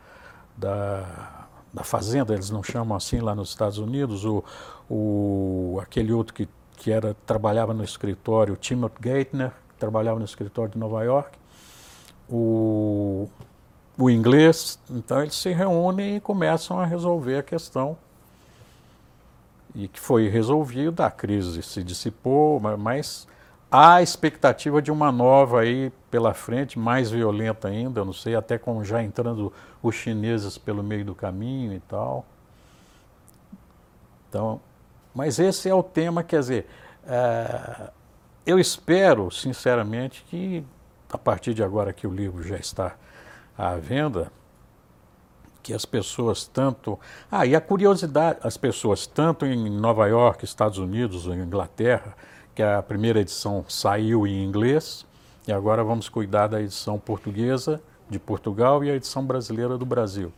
da, 0.58 1.48
da, 1.74 1.84
Fazenda, 1.84 2.34
eles 2.34 2.50
não 2.50 2.64
chamam 2.64 2.96
assim 2.96 3.20
lá 3.20 3.36
nos 3.36 3.50
Estados 3.50 3.78
Unidos, 3.78 4.26
o, 4.26 4.44
o, 4.90 5.80
aquele 5.82 6.14
outro 6.14 6.34
que 6.34 6.48
que 6.80 6.92
era, 6.92 7.16
trabalhava 7.26 7.74
no 7.74 7.84
escritório, 7.84 8.56
Timothy 8.56 8.96
Geithner, 9.04 9.52
que 9.70 9.76
trabalhava 9.78 10.18
no 10.18 10.26
escritório 10.26 10.72
de 10.72 10.80
Nova 10.80 11.04
York, 11.04 11.38
o, 12.30 13.28
o 13.98 14.10
inglês, 14.10 14.80
então 14.90 15.22
eles 15.22 15.36
se 15.36 15.52
reúnem 15.52 16.16
e 16.16 16.20
começam 16.20 16.80
a 16.80 16.86
resolver 16.86 17.40
a 17.40 17.44
questão. 17.44 17.98
E 19.76 19.88
que 19.88 20.00
foi 20.00 20.28
resolvida, 20.28 21.06
a 21.06 21.12
crise 21.12 21.62
se 21.62 21.84
dissipou, 21.84 22.60
mas 22.60 23.28
há 23.72 24.02
expectativa 24.02 24.82
de 24.82 24.92
uma 24.92 25.12
nova 25.12 25.62
aí 25.62 25.92
pela 26.10 26.34
frente, 26.34 26.78
mais 26.78 27.12
violenta 27.12 27.68
ainda, 27.68 28.02
eu 28.02 28.06
não 28.06 28.14
sei, 28.14 28.36
até 28.36 28.58
com 28.58 28.84
já 28.84 29.04
entrando 29.04 29.54
os 29.82 29.96
chineses 29.96 30.58
pelo 30.58 30.84
meio 30.84 31.06
do 31.06 31.14
caminho 31.14 31.74
e 31.74 31.80
tal. 31.82 32.26
Então, 34.28 34.60
mas 35.14 35.40
esse 35.40 35.70
é 35.70 35.74
o 35.74 35.84
tema, 35.84 36.24
quer 36.24 36.40
dizer, 36.40 36.68
é, 37.08 37.92
eu 38.46 38.60
espero, 38.60 39.30
sinceramente, 39.32 40.24
que 40.28 40.64
a 41.12 41.18
partir 41.18 41.54
de 41.54 41.64
agora 41.64 41.94
que 41.94 42.06
o 42.06 42.14
livro 42.14 42.44
já 42.44 42.58
está 42.58 42.96
à 43.58 43.76
venda, 43.76 44.32
que 45.70 45.74
as 45.76 45.86
pessoas 45.86 46.48
tanto. 46.48 47.00
Ah, 47.32 47.46
e 47.46 47.56
a 47.56 47.62
curiosidade, 47.62 48.40
as 48.42 48.58
pessoas 48.58 49.06
tanto 49.06 49.46
em 49.46 49.70
Nova 49.70 50.08
York, 50.08 50.44
Estados 50.44 50.80
Unidos 50.80 51.28
ou 51.28 51.36
Inglaterra, 51.36 52.16
que 52.56 52.64
a 52.64 52.82
primeira 52.82 53.20
edição 53.20 53.64
saiu 53.70 54.26
em 54.26 54.44
inglês, 54.44 55.06
e 55.48 55.52
agora 55.52 55.84
vamos 55.84 56.10
cuidar 56.10 56.48
da 56.48 56.60
edição 56.60 56.98
portuguesa 56.98 57.80
de 58.10 58.18
Portugal 58.18 58.84
e 58.84 58.90
a 58.90 58.96
edição 58.96 59.24
brasileira 59.24 59.78
do 59.78 59.86
Brasil. 59.86 60.34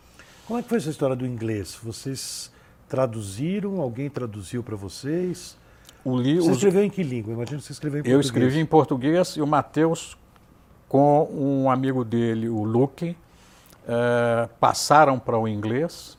Como 0.46 0.60
é 0.60 0.64
que 0.64 0.68
foi 0.68 0.80
essa 0.80 0.90
história 0.90 1.16
do 1.16 1.26
inglês? 1.26 1.80
Vocês 1.82 2.52
traduziram? 2.90 3.80
Alguém 3.80 4.10
traduziu 4.10 4.62
para 4.62 4.76
vocês? 4.76 5.58
O 6.04 6.18
li... 6.18 6.40
Você 6.40 6.52
escreveu 6.52 6.84
em 6.84 6.90
que 6.90 7.04
língua? 7.04 7.32
Imagino 7.32 7.60
que 7.60 7.66
você 7.68 7.72
escreveu 7.72 8.02
em 8.02 8.04
português. 8.04 8.16
Eu 8.16 8.20
escrevi 8.20 8.60
em 8.60 8.66
português 8.66 9.30
e 9.38 9.42
o 9.42 9.48
Matheus, 9.48 10.18
com 10.90 11.24
um 11.32 11.72
amigo 11.72 12.04
dele, 12.04 12.50
o 12.50 12.66
Luke, 12.66 13.16
eh, 13.94 14.48
passaram 14.58 15.20
para 15.20 15.38
o 15.38 15.46
inglês. 15.46 16.18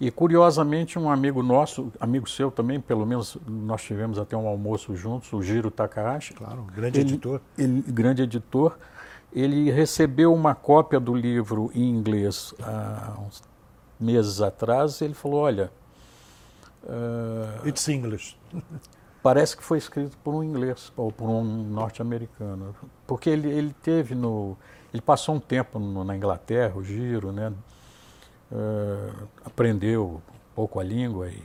E 0.00 0.08
curiosamente, 0.08 0.98
um 1.00 1.10
amigo 1.10 1.42
nosso, 1.42 1.92
amigo 1.98 2.30
seu 2.30 2.48
também, 2.48 2.80
pelo 2.80 3.04
menos 3.04 3.36
nós 3.44 3.82
tivemos 3.82 4.20
até 4.20 4.36
um 4.36 4.46
almoço 4.46 4.94
juntos, 4.94 5.32
o 5.32 5.42
Giro 5.42 5.68
Takahashi. 5.68 6.32
Claro, 6.34 6.62
grande 6.72 7.00
ele, 7.00 7.10
editor. 7.10 7.40
Ele, 7.58 7.82
grande 7.88 8.22
editor. 8.22 8.78
Ele 9.32 9.68
recebeu 9.72 10.32
uma 10.32 10.54
cópia 10.54 11.00
do 11.00 11.12
livro 11.12 11.72
em 11.74 11.90
inglês 11.90 12.54
há 12.62 13.18
uns 13.20 13.42
meses 13.98 14.40
atrás, 14.40 15.00
ele 15.00 15.14
falou: 15.14 15.40
Olha. 15.40 15.72
Uh, 16.84 17.66
It's 17.66 17.88
English. 17.88 18.36
parece 19.24 19.56
que 19.56 19.64
foi 19.64 19.78
escrito 19.78 20.18
por 20.18 20.34
um 20.34 20.44
inglês 20.44 20.92
ou 20.94 21.10
por 21.10 21.30
um 21.30 21.42
norte-americano. 21.42 22.76
Porque 23.06 23.30
ele, 23.30 23.48
ele 23.50 23.74
teve 23.82 24.14
no. 24.14 24.54
Ele 24.92 25.00
passou 25.00 25.36
um 25.36 25.40
tempo 25.40 25.78
no, 25.78 26.04
na 26.04 26.14
Inglaterra, 26.14 26.76
o 26.76 26.84
Giro, 26.84 27.32
né? 27.32 27.50
Uh, 28.52 29.26
aprendeu 29.42 30.20
um 30.28 30.54
pouco 30.54 30.78
a 30.78 30.84
língua. 30.84 31.28
E, 31.28 31.42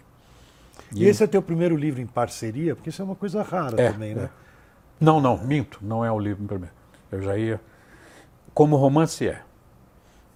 e, 0.91 1.03
e 1.03 1.05
esse 1.05 1.23
ele... 1.23 1.29
é 1.29 1.31
teu 1.31 1.41
primeiro 1.41 1.77
livro 1.77 2.01
em 2.01 2.05
parceria? 2.05 2.75
Porque 2.75 2.89
isso 2.89 3.01
é 3.01 3.05
uma 3.05 3.15
coisa 3.15 3.41
rara 3.41 3.81
é, 3.81 3.91
também, 3.93 4.13
né? 4.13 4.25
É. 4.25 4.29
Não, 4.99 5.21
não, 5.21 5.37
minto, 5.37 5.79
não 5.81 6.03
é 6.03 6.11
o 6.11 6.19
livro 6.19 6.45
primeiro. 6.45 6.75
Eu 7.09 7.21
já 7.21 7.37
ia. 7.37 7.61
Como 8.53 8.75
romance 8.75 9.25
é 9.25 9.41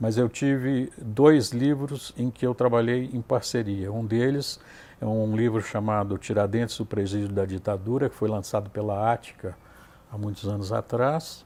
mas 0.04 0.18
eu 0.18 0.28
tive 0.28 0.92
dois 0.98 1.52
livros 1.52 2.14
em 2.18 2.30
que 2.30 2.46
eu 2.46 2.54
trabalhei 2.54 3.10
em 3.14 3.22
parceria. 3.22 3.90
Um 3.90 4.06
deles 4.06 4.60
é 5.04 5.06
um 5.06 5.36
livro 5.36 5.62
chamado 5.62 6.18
Tiradentes, 6.18 6.80
o 6.80 6.86
Presídio 6.86 7.28
da 7.28 7.44
Ditadura, 7.46 8.10
que 8.10 8.16
foi 8.16 8.30
lançado 8.30 8.70
pela 8.70 9.12
Ática 9.12 9.54
há 10.10 10.18
muitos 10.18 10.48
anos 10.48 10.72
atrás, 10.72 11.46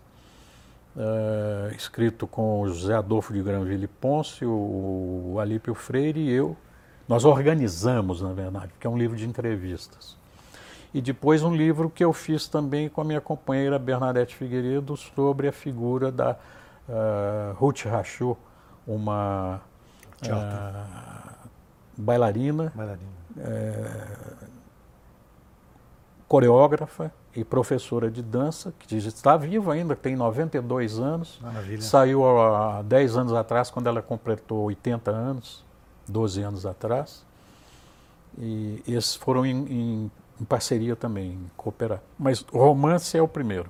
é, 0.96 1.74
escrito 1.76 2.28
com 2.28 2.62
o 2.62 2.68
José 2.68 2.94
Adolfo 2.94 3.34
de 3.34 3.42
Granville 3.42 3.88
Ponce, 3.88 4.46
o, 4.46 5.32
o 5.34 5.40
Alípio 5.40 5.74
Freire 5.74 6.20
e 6.20 6.30
eu. 6.30 6.56
Nós 7.08 7.26
organizamos, 7.26 8.22
na 8.22 8.32
verdade, 8.32 8.68
porque 8.68 8.86
é 8.86 8.90
um 8.90 8.98
livro 8.98 9.18
de 9.18 9.26
entrevistas. 9.26 10.16
E 10.94 11.02
depois 11.02 11.42
um 11.42 11.56
livro 11.56 11.90
que 11.90 12.06
eu 12.06 12.14
fiz 12.14 12.48
também 12.48 12.88
com 12.88 13.02
a 13.02 13.04
minha 13.04 13.22
companheira 13.22 13.80
Bernadette 13.80 14.36
Figueiredo 14.36 14.96
sobre 14.96 15.48
a 15.48 15.52
figura 15.52 16.12
da 16.12 16.38
uh, 16.88 17.56
Ruth 17.56 17.86
Rachou, 17.86 18.38
uma 18.86 19.62
uh, 20.22 21.48
bailarina, 21.98 22.72
bailarina. 22.76 23.18
Uh, 23.38 24.48
coreógrafa 26.28 27.12
e 27.36 27.44
professora 27.44 28.10
de 28.10 28.22
dança, 28.22 28.74
que 28.80 28.98
está 28.98 29.38
viva 29.38 29.74
ainda, 29.74 29.96
tem 29.96 30.16
92 30.16 31.00
anos. 31.00 31.40
Maravilha. 31.42 31.82
Saiu 31.82 32.26
há 32.26 32.82
10 32.82 33.18
anos 33.18 33.34
atrás, 33.34 33.70
quando 33.70 33.88
ela 33.88 34.02
completou 34.02 34.64
80 34.66 35.12
anos, 35.12 35.64
12 36.08 36.42
anos 36.42 36.66
atrás. 36.66 37.26
E 38.38 38.84
esses 38.88 39.16
foram 39.16 39.46
em, 39.46 39.56
em, 39.68 40.12
em 40.42 40.46
parceria 40.46 40.96
também, 40.96 41.34
em 41.34 41.52
cooperar. 41.56 42.02
Mas 42.18 42.46
o 42.52 42.58
romance 42.58 43.18
é 43.18 43.22
o 43.22 43.28
primeiro. 43.28 43.70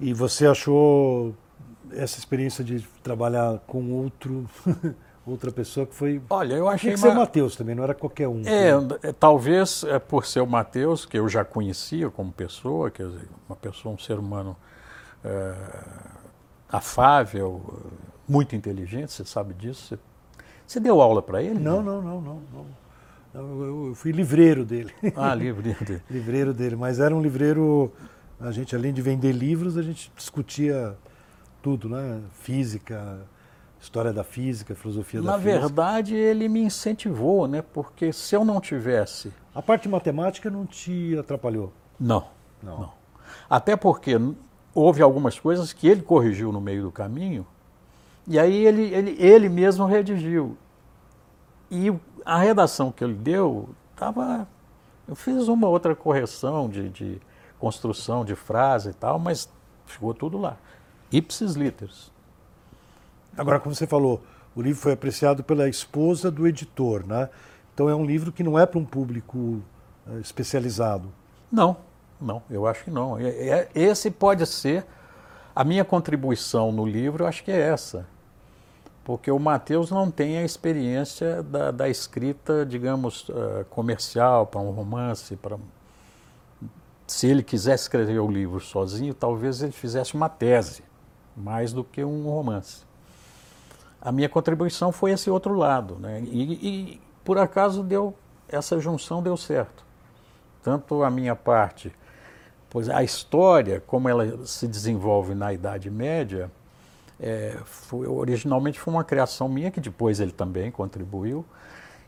E 0.00 0.12
você 0.12 0.46
achou 0.46 1.34
essa 1.92 2.18
experiência 2.18 2.64
de 2.64 2.80
trabalhar 3.02 3.58
com 3.66 3.92
outro, 3.92 4.48
outra 5.26 5.50
pessoa 5.50 5.86
que 5.86 5.94
foi. 5.94 6.20
Olha, 6.28 6.54
eu 6.54 6.68
achei. 6.68 6.90
Tinha 6.90 6.94
que 6.94 7.00
ser 7.00 7.08
o 7.08 7.14
Matheus 7.14 7.56
também, 7.56 7.74
não 7.74 7.84
era 7.84 7.94
qualquer 7.94 8.28
um. 8.28 8.42
É, 8.44 9.12
talvez 9.12 9.84
é 9.84 9.98
por 9.98 10.26
ser 10.26 10.40
o 10.40 10.46
Matheus, 10.46 11.04
que 11.04 11.18
eu 11.18 11.28
já 11.28 11.44
conhecia 11.44 12.10
como 12.10 12.32
pessoa, 12.32 12.90
quer 12.90 13.06
dizer, 13.06 13.28
uma 13.48 13.56
pessoa, 13.56 13.94
um 13.94 13.98
ser 13.98 14.18
humano 14.18 14.56
é, 15.24 15.54
afável, 16.68 17.80
muito 18.28 18.56
inteligente, 18.56 19.12
você 19.12 19.24
sabe 19.24 19.54
disso. 19.54 19.88
Você, 19.88 19.98
você 20.66 20.80
deu 20.80 21.00
aula 21.00 21.22
para 21.22 21.42
ele? 21.42 21.58
Não, 21.58 21.82
não, 21.82 22.00
não, 22.00 22.20
não. 22.20 22.42
não. 22.52 22.82
Eu, 23.34 23.88
eu 23.88 23.94
fui 23.94 24.12
livreiro 24.12 24.64
dele. 24.64 24.92
Ah, 25.16 25.34
livreiro 25.34 25.84
dele. 25.84 26.02
livreiro 26.10 26.52
dele, 26.52 26.76
mas 26.76 27.00
era 27.00 27.14
um 27.14 27.22
livreiro 27.22 27.90
a 28.42 28.50
gente, 28.50 28.74
além 28.74 28.92
de 28.92 29.00
vender 29.00 29.30
livros, 29.30 29.78
a 29.78 29.82
gente 29.82 30.10
discutia 30.16 30.96
tudo, 31.62 31.88
né? 31.88 32.20
Física, 32.40 33.20
história 33.82 34.12
da 34.12 34.22
física, 34.22 34.76
filosofia 34.76 35.20
Na 35.20 35.32
da 35.32 35.38
física. 35.38 35.54
Na 35.54 35.60
verdade, 35.66 36.14
ele 36.14 36.48
me 36.48 36.60
incentivou, 36.60 37.48
né? 37.48 37.62
Porque 37.62 38.12
se 38.12 38.34
eu 38.34 38.44
não 38.44 38.60
tivesse. 38.60 39.32
A 39.52 39.60
parte 39.60 39.88
matemática 39.88 40.48
não 40.48 40.64
te 40.64 41.16
atrapalhou? 41.18 41.72
Não. 41.98 42.28
Não. 42.62 42.78
não. 42.78 42.92
Até 43.50 43.76
porque 43.76 44.12
houve 44.72 45.02
algumas 45.02 45.38
coisas 45.38 45.72
que 45.72 45.88
ele 45.88 46.00
corrigiu 46.00 46.52
no 46.52 46.60
meio 46.60 46.84
do 46.84 46.92
caminho 46.92 47.46
E 48.26 48.38
aí 48.38 48.64
ele, 48.64 48.82
ele, 48.94 49.16
ele 49.18 49.48
mesmo 49.48 49.84
redigiu. 49.84 50.56
E 51.68 51.92
a 52.24 52.38
redação 52.38 52.92
que 52.92 53.02
ele 53.02 53.14
deu 53.14 53.68
estava. 53.92 54.46
Eu 55.08 55.16
fiz 55.16 55.48
uma 55.48 55.68
outra 55.68 55.96
correção 55.96 56.68
de, 56.68 56.88
de 56.88 57.20
construção 57.58 58.24
de 58.24 58.36
frase 58.36 58.90
e 58.90 58.94
tal, 58.94 59.18
mas 59.18 59.48
ficou 59.86 60.14
tudo 60.14 60.38
lá. 60.38 60.56
Ipsis 61.10 61.54
literis. 61.54 62.12
Agora, 63.36 63.58
como 63.58 63.74
você 63.74 63.86
falou, 63.86 64.22
o 64.54 64.60
livro 64.60 64.80
foi 64.80 64.92
apreciado 64.92 65.42
pela 65.42 65.68
esposa 65.68 66.30
do 66.30 66.46
editor, 66.46 67.06
né? 67.06 67.28
Então 67.74 67.88
é 67.88 67.94
um 67.94 68.04
livro 68.04 68.30
que 68.30 68.42
não 68.42 68.58
é 68.58 68.66
para 68.66 68.78
um 68.78 68.84
público 68.84 69.38
uh, 70.06 70.18
especializado. 70.20 71.12
Não, 71.50 71.76
não, 72.20 72.42
eu 72.50 72.66
acho 72.66 72.84
que 72.84 72.90
não. 72.90 73.16
Esse 73.74 74.10
pode 74.10 74.46
ser 74.46 74.84
a 75.54 75.64
minha 75.64 75.84
contribuição 75.84 76.70
no 76.70 76.84
livro, 76.86 77.24
eu 77.24 77.28
acho 77.28 77.42
que 77.42 77.50
é 77.50 77.58
essa. 77.58 78.06
Porque 79.04 79.30
o 79.30 79.38
Mateus 79.38 79.90
não 79.90 80.10
tem 80.10 80.38
a 80.38 80.44
experiência 80.44 81.42
da, 81.42 81.70
da 81.70 81.88
escrita, 81.88 82.64
digamos, 82.64 83.28
uh, 83.30 83.64
comercial, 83.68 84.46
para 84.46 84.60
um 84.60 84.70
romance, 84.70 85.34
para 85.36 85.58
se 87.06 87.26
ele 87.26 87.42
quisesse 87.42 87.84
escrever 87.84 88.20
o 88.20 88.30
livro 88.30 88.60
sozinho, 88.60 89.12
talvez 89.12 89.62
ele 89.62 89.72
fizesse 89.72 90.14
uma 90.14 90.28
tese, 90.28 90.82
mais 91.36 91.72
do 91.72 91.84
que 91.84 92.02
um 92.04 92.24
romance. 92.24 92.84
A 94.02 94.10
minha 94.10 94.28
contribuição 94.28 94.92
foi 94.92 95.12
esse 95.12 95.30
outro 95.30 95.54
lado, 95.54 95.96
né? 95.98 96.20
e, 96.22 96.52
e 96.52 97.00
por 97.24 97.38
acaso 97.38 97.82
deu 97.82 98.14
essa 98.48 98.78
junção 98.78 99.22
deu 99.22 99.36
certo. 99.36 99.84
Tanto 100.62 101.02
a 101.02 101.10
minha 101.10 101.34
parte, 101.34 101.92
pois 102.68 102.88
a 102.88 103.02
história, 103.02 103.82
como 103.86 104.08
ela 104.08 104.46
se 104.46 104.68
desenvolve 104.68 105.34
na 105.34 105.52
Idade 105.52 105.90
Média, 105.90 106.50
é, 107.18 107.56
foi, 107.64 108.06
originalmente 108.06 108.78
foi 108.78 108.92
uma 108.92 109.04
criação 109.04 109.48
minha, 109.48 109.70
que 109.70 109.80
depois 109.80 110.20
ele 110.20 110.32
também 110.32 110.70
contribuiu, 110.70 111.44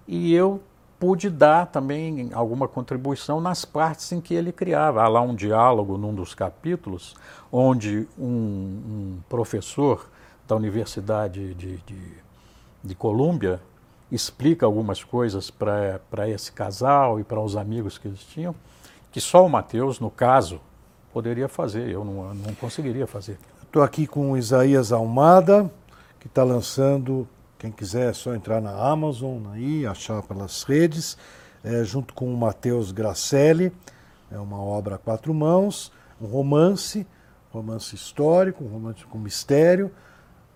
e 0.07 0.35
eu 0.35 0.61
pude 0.99 1.29
dar 1.29 1.67
também 1.67 2.31
alguma 2.33 2.69
contribuição 2.69 3.41
nas 3.41 3.65
partes 3.65 4.13
em 4.13 4.21
que 4.21 4.35
ele 4.35 4.53
criava. 4.53 5.03
Há 5.03 5.09
lá 5.09 5.21
um 5.21 5.35
diálogo 5.35 5.99
num 5.99 6.15
dos 6.15 6.35
capítulos, 6.35 7.15
onde 7.51 8.07
um, 8.19 8.25
um 8.25 9.19
professor 9.29 10.09
da 10.47 10.57
Universidade 10.57 11.55
de, 11.55 11.77
de, 11.79 11.99
de 12.83 12.95
Colômbia 12.95 13.61
explica 14.11 14.67
algumas 14.67 15.03
coisas 15.03 15.51
para 15.51 16.29
esse 16.29 16.53
casal 16.53 17.19
e 17.19 17.25
para 17.25 17.41
os 17.41 17.57
amigos 17.57 17.99
que 17.99 18.09
eles 18.09 18.21
tinham, 18.21 18.55
que 19.11 19.21
só 19.21 19.45
o 19.45 19.49
Mateus, 19.49 19.99
no 19.99 20.11
caso, 20.11 20.61
poderia 21.13 21.49
fazer, 21.49 21.89
eu 21.89 22.05
não, 22.05 22.35
não 22.35 22.55
conseguiria 22.55 23.07
fazer. 23.07 23.39
Estou 23.63 23.83
aqui 23.83 24.07
com 24.07 24.33
o 24.33 24.37
Isaías 24.37 24.93
Almada, 24.93 25.71
que 26.21 26.27
está 26.27 26.45
lançando, 26.45 27.27
quem 27.59 27.73
quiser 27.73 28.11
é 28.11 28.13
só 28.13 28.35
entrar 28.35 28.61
na 28.61 28.73
Amazon 28.73 29.47
aí, 29.53 29.87
achar 29.87 30.23
pelas 30.23 30.63
redes, 30.63 31.17
é, 31.63 31.83
junto 31.83 32.15
com 32.15 32.33
o 32.33 32.37
Matheus 32.37 32.93
Gracelli, 32.93 33.73
é 34.31 34.39
uma 34.39 34.61
obra 34.61 34.97
a 34.97 34.99
quatro 34.99 35.33
mãos, 35.33 35.91
um 36.21 36.27
romance, 36.27 37.07
romance 37.53 37.95
histórico, 37.95 38.65
um 38.65 38.69
romance 38.69 39.05
com 39.05 39.19
mistério, 39.19 39.91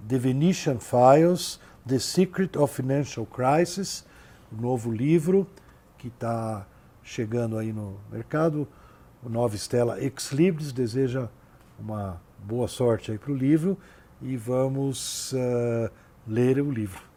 The 0.07 0.19
Venetian 0.19 0.79
Files, 0.79 1.59
The 1.87 1.99
Secret 1.99 2.57
of 2.57 2.75
Financial 2.75 3.27
Crisis, 3.27 4.05
o 4.53 4.61
novo 4.61 4.91
livro 4.91 5.47
que 5.97 6.09
está 6.09 6.67
chegando 7.03 7.57
aí 7.57 7.73
no 7.73 7.99
mercado. 8.11 8.69
O 9.23 9.29
Nova 9.29 9.57
Estela 9.57 10.01
Ex 10.03 10.31
Libris 10.31 10.73
deseja 10.73 11.29
uma 11.79 12.21
boa 12.45 12.69
sorte 12.69 13.11
aí 13.11 13.19
para 13.19 13.33
o 13.33 13.37
livro 13.37 13.77
e 14.23 14.37
vamos 14.37 15.33
uh, 15.33 15.91
ler 16.27 16.61
o 16.61 16.71
livro. 16.71 17.08